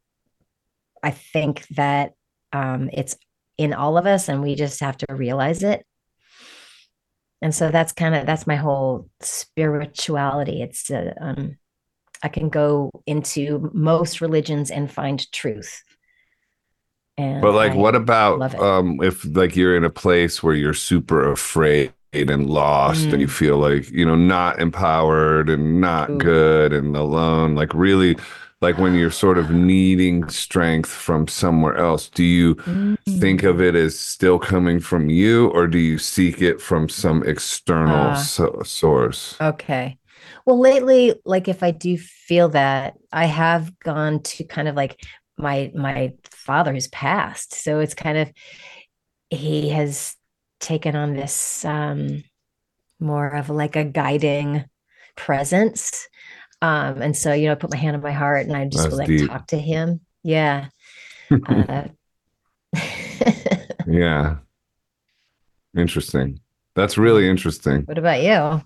[1.03, 2.13] i think that
[2.53, 3.17] um it's
[3.59, 5.85] in all of us and we just have to realize it
[7.43, 11.57] and so that's kind of that's my whole spirituality it's uh, um
[12.23, 15.83] i can go into most religions and find truth
[17.19, 20.75] and but like I what about um if like you're in a place where you're
[20.75, 23.31] super afraid and lost and you Mm.
[23.31, 26.19] feel like you know not empowered and not Ooh.
[26.19, 28.17] good and alone like really
[28.63, 32.55] like when you're sort of needing strength from somewhere else do you
[33.21, 33.51] think Mm.
[33.51, 38.11] of it as still coming from you or do you seek it from some external
[38.11, 38.15] Ah.
[38.15, 39.99] so- source Okay.
[40.45, 44.99] Well, lately, like if I do feel that, I have gone to kind of like
[45.39, 47.55] my my father who's passed.
[47.55, 48.33] So it's kind of
[49.31, 50.17] he has
[50.61, 52.25] taken on this um
[52.99, 54.65] more of like a guiding
[55.17, 56.09] presence.
[56.63, 58.93] Um, and so, you know, I put my hand on my heart and I just
[58.93, 59.29] like deep.
[59.29, 60.01] talk to him.
[60.23, 60.69] Yeah.
[61.49, 61.89] Uh,
[63.89, 64.37] yeah
[65.77, 66.39] interesting
[66.77, 68.63] that's really interesting what about you?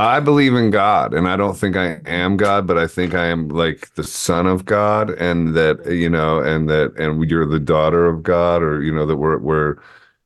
[0.00, 3.26] I believe in God, and I don't think I am God, but I think I
[3.26, 7.60] am like the son of God, and that you know, and that, and you're the
[7.60, 9.76] daughter of God, or you know, that we're we're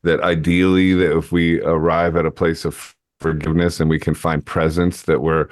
[0.02, 4.46] that ideally that if we arrive at a place of forgiveness and we can find
[4.46, 5.48] presence, that we're,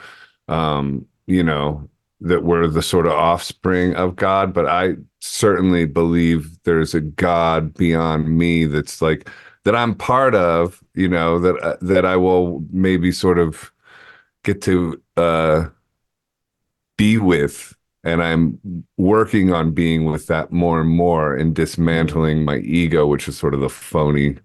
[0.47, 1.89] um, you know,
[2.21, 4.53] that we're the sort of offspring of God.
[4.55, 9.29] But I certainly believe there's a God beyond me that's like
[9.65, 13.73] that I'm part of, you know, that uh, that I will maybe sort of
[14.45, 15.67] get to uh
[16.97, 18.59] be with and i'm
[18.97, 23.55] working on being with that more and more and dismantling my ego which is sort
[23.55, 24.37] of the phony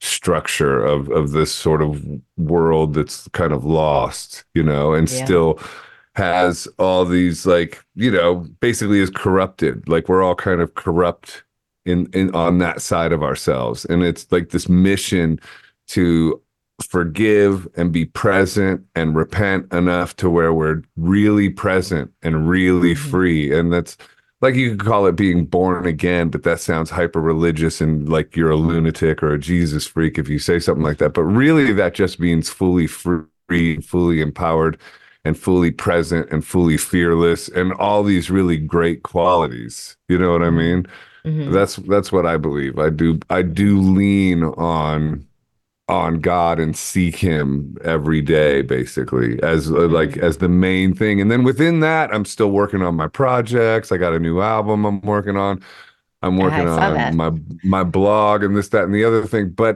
[0.00, 2.04] structure of of this sort of
[2.36, 5.24] world that's kind of lost you know and Yeah.
[5.24, 5.60] still
[6.18, 9.88] has all these like you know basically is corrupted.
[9.88, 11.44] Like we're all kind of corrupt
[11.86, 13.84] in in on that side of ourselves.
[13.86, 15.40] And it's like this mission
[15.88, 16.42] to
[16.82, 22.98] forgive and be present and repent enough to where we're really present and really Mhm.
[23.10, 23.52] free.
[23.58, 23.96] And that's
[24.40, 28.36] like you could call it being born again but that sounds hyper religious and like
[28.36, 31.14] you're a lunatic or a jesus freak if you say something like that.
[31.14, 34.76] But really that just means fully free fully empowered
[35.28, 39.96] and fully present and fully fearless and all these really great qualities.
[40.08, 40.86] You know what i mean?
[41.26, 41.52] Mhm.
[41.52, 42.78] that's that's what i believe.
[42.78, 43.70] I do i do
[44.00, 45.24] lean on
[45.88, 50.22] on god and seek him every day basically as uh, like Mhm.
[50.28, 51.20] as the main thing.
[51.20, 53.92] And then within that i'm still working on my projects.
[53.92, 55.60] I got a new album i'm working on.
[56.22, 57.14] I'm working saw on that.
[57.14, 57.30] my
[57.76, 59.50] my blog and this that and the other thing.
[59.50, 59.74] But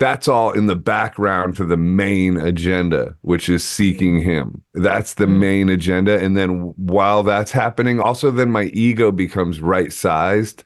[0.00, 5.26] that's all in the background to the main agenda which is seeking him that's the
[5.26, 5.38] Mm.
[5.38, 10.64] main agenda and then while that's happening also then my ego becomes right sized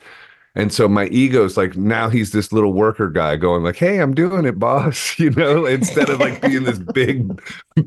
[0.54, 4.12] and so my ego's like now he's this little worker guy going like, "Hey, I'm
[4.12, 7.40] doing it, boss." You know, instead of like being this big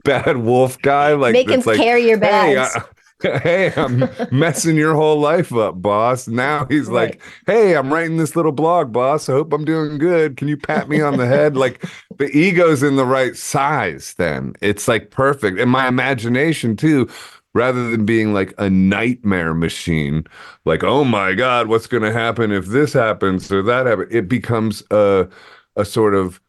[0.06, 2.76] bad wolf guy like Make him like, carry your "Hey, bags.
[2.78, 2.84] I-
[3.44, 7.12] hey, I'm messing your whole life up, boss." Now he's Right.
[7.12, 9.30] like, "Hey, I'm writing this little blog, boss.
[9.30, 10.38] I hope I'm doing good.
[10.38, 11.84] Can you pat me on the head?" Like
[12.18, 14.54] the ego's in the right size then.
[14.62, 15.60] It's like perfect.
[15.60, 17.08] And my imagination too
[17.54, 20.24] rather than being like a nightmare machine,
[20.66, 24.08] like, oh my God, what's going to happen if this happens or that happens?
[24.14, 25.28] It becomes a,
[25.76, 26.40] a sort of,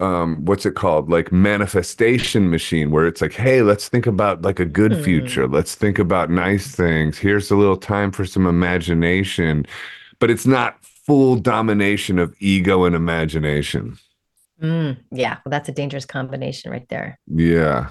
[0.00, 1.08] um, what's it called?
[1.10, 5.02] Like manifestation machine where it's like, hey, let's think about like a good Hmm.
[5.02, 5.46] future.
[5.46, 7.18] Let's think about nice things.
[7.18, 9.66] Here's a little time for some imagination.
[10.18, 13.98] But it's not full domination of ego and imagination.
[14.62, 15.38] Mm, yeah.
[15.44, 17.18] Well, that's a dangerous combination right there.
[17.26, 17.88] Yeah.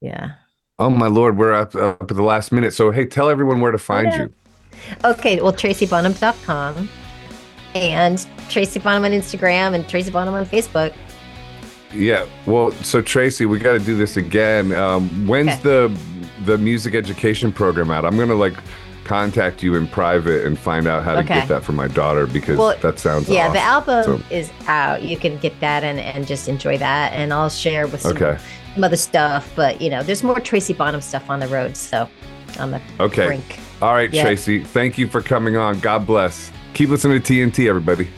[0.00, 0.32] Yeah.
[0.78, 2.72] Oh my lord, we're up, up at the last minute.
[2.74, 4.22] So hey, tell everyone where to find yeah.
[4.22, 4.34] you.
[5.04, 5.40] Okay.
[5.40, 6.88] Well, tracybonham.com
[7.74, 10.94] and Tracy Bonham on Instagram and Tracy Bonham on Facebook.
[11.94, 12.26] Yeah.
[12.46, 14.72] Well, so Tracy, we got to do this again.
[14.72, 15.62] Um, when's Okay.
[15.62, 15.96] the
[16.44, 18.04] the music education program out?
[18.04, 18.54] I'm gonna like
[19.04, 21.34] contact you in private and find out how to Okay.
[21.34, 25.02] get that for my daughter because Well, that sounds Yeah, the album So- is out.
[25.02, 27.12] You can get that and, and just enjoy that.
[27.14, 28.36] And I'll share with some, Okay.
[28.74, 29.48] some other stuff.
[29.54, 31.76] But, you know, there's more Tracy Bonham stuff on the road.
[31.76, 32.08] So
[32.58, 33.26] on the Okay.
[33.26, 33.58] brink.
[33.80, 34.24] All right, Yeah.
[34.24, 34.60] Tracy.
[34.64, 35.78] Thank you for coming on.
[35.78, 36.50] God bless.
[36.74, 38.08] Keep listening to TNT, everybody.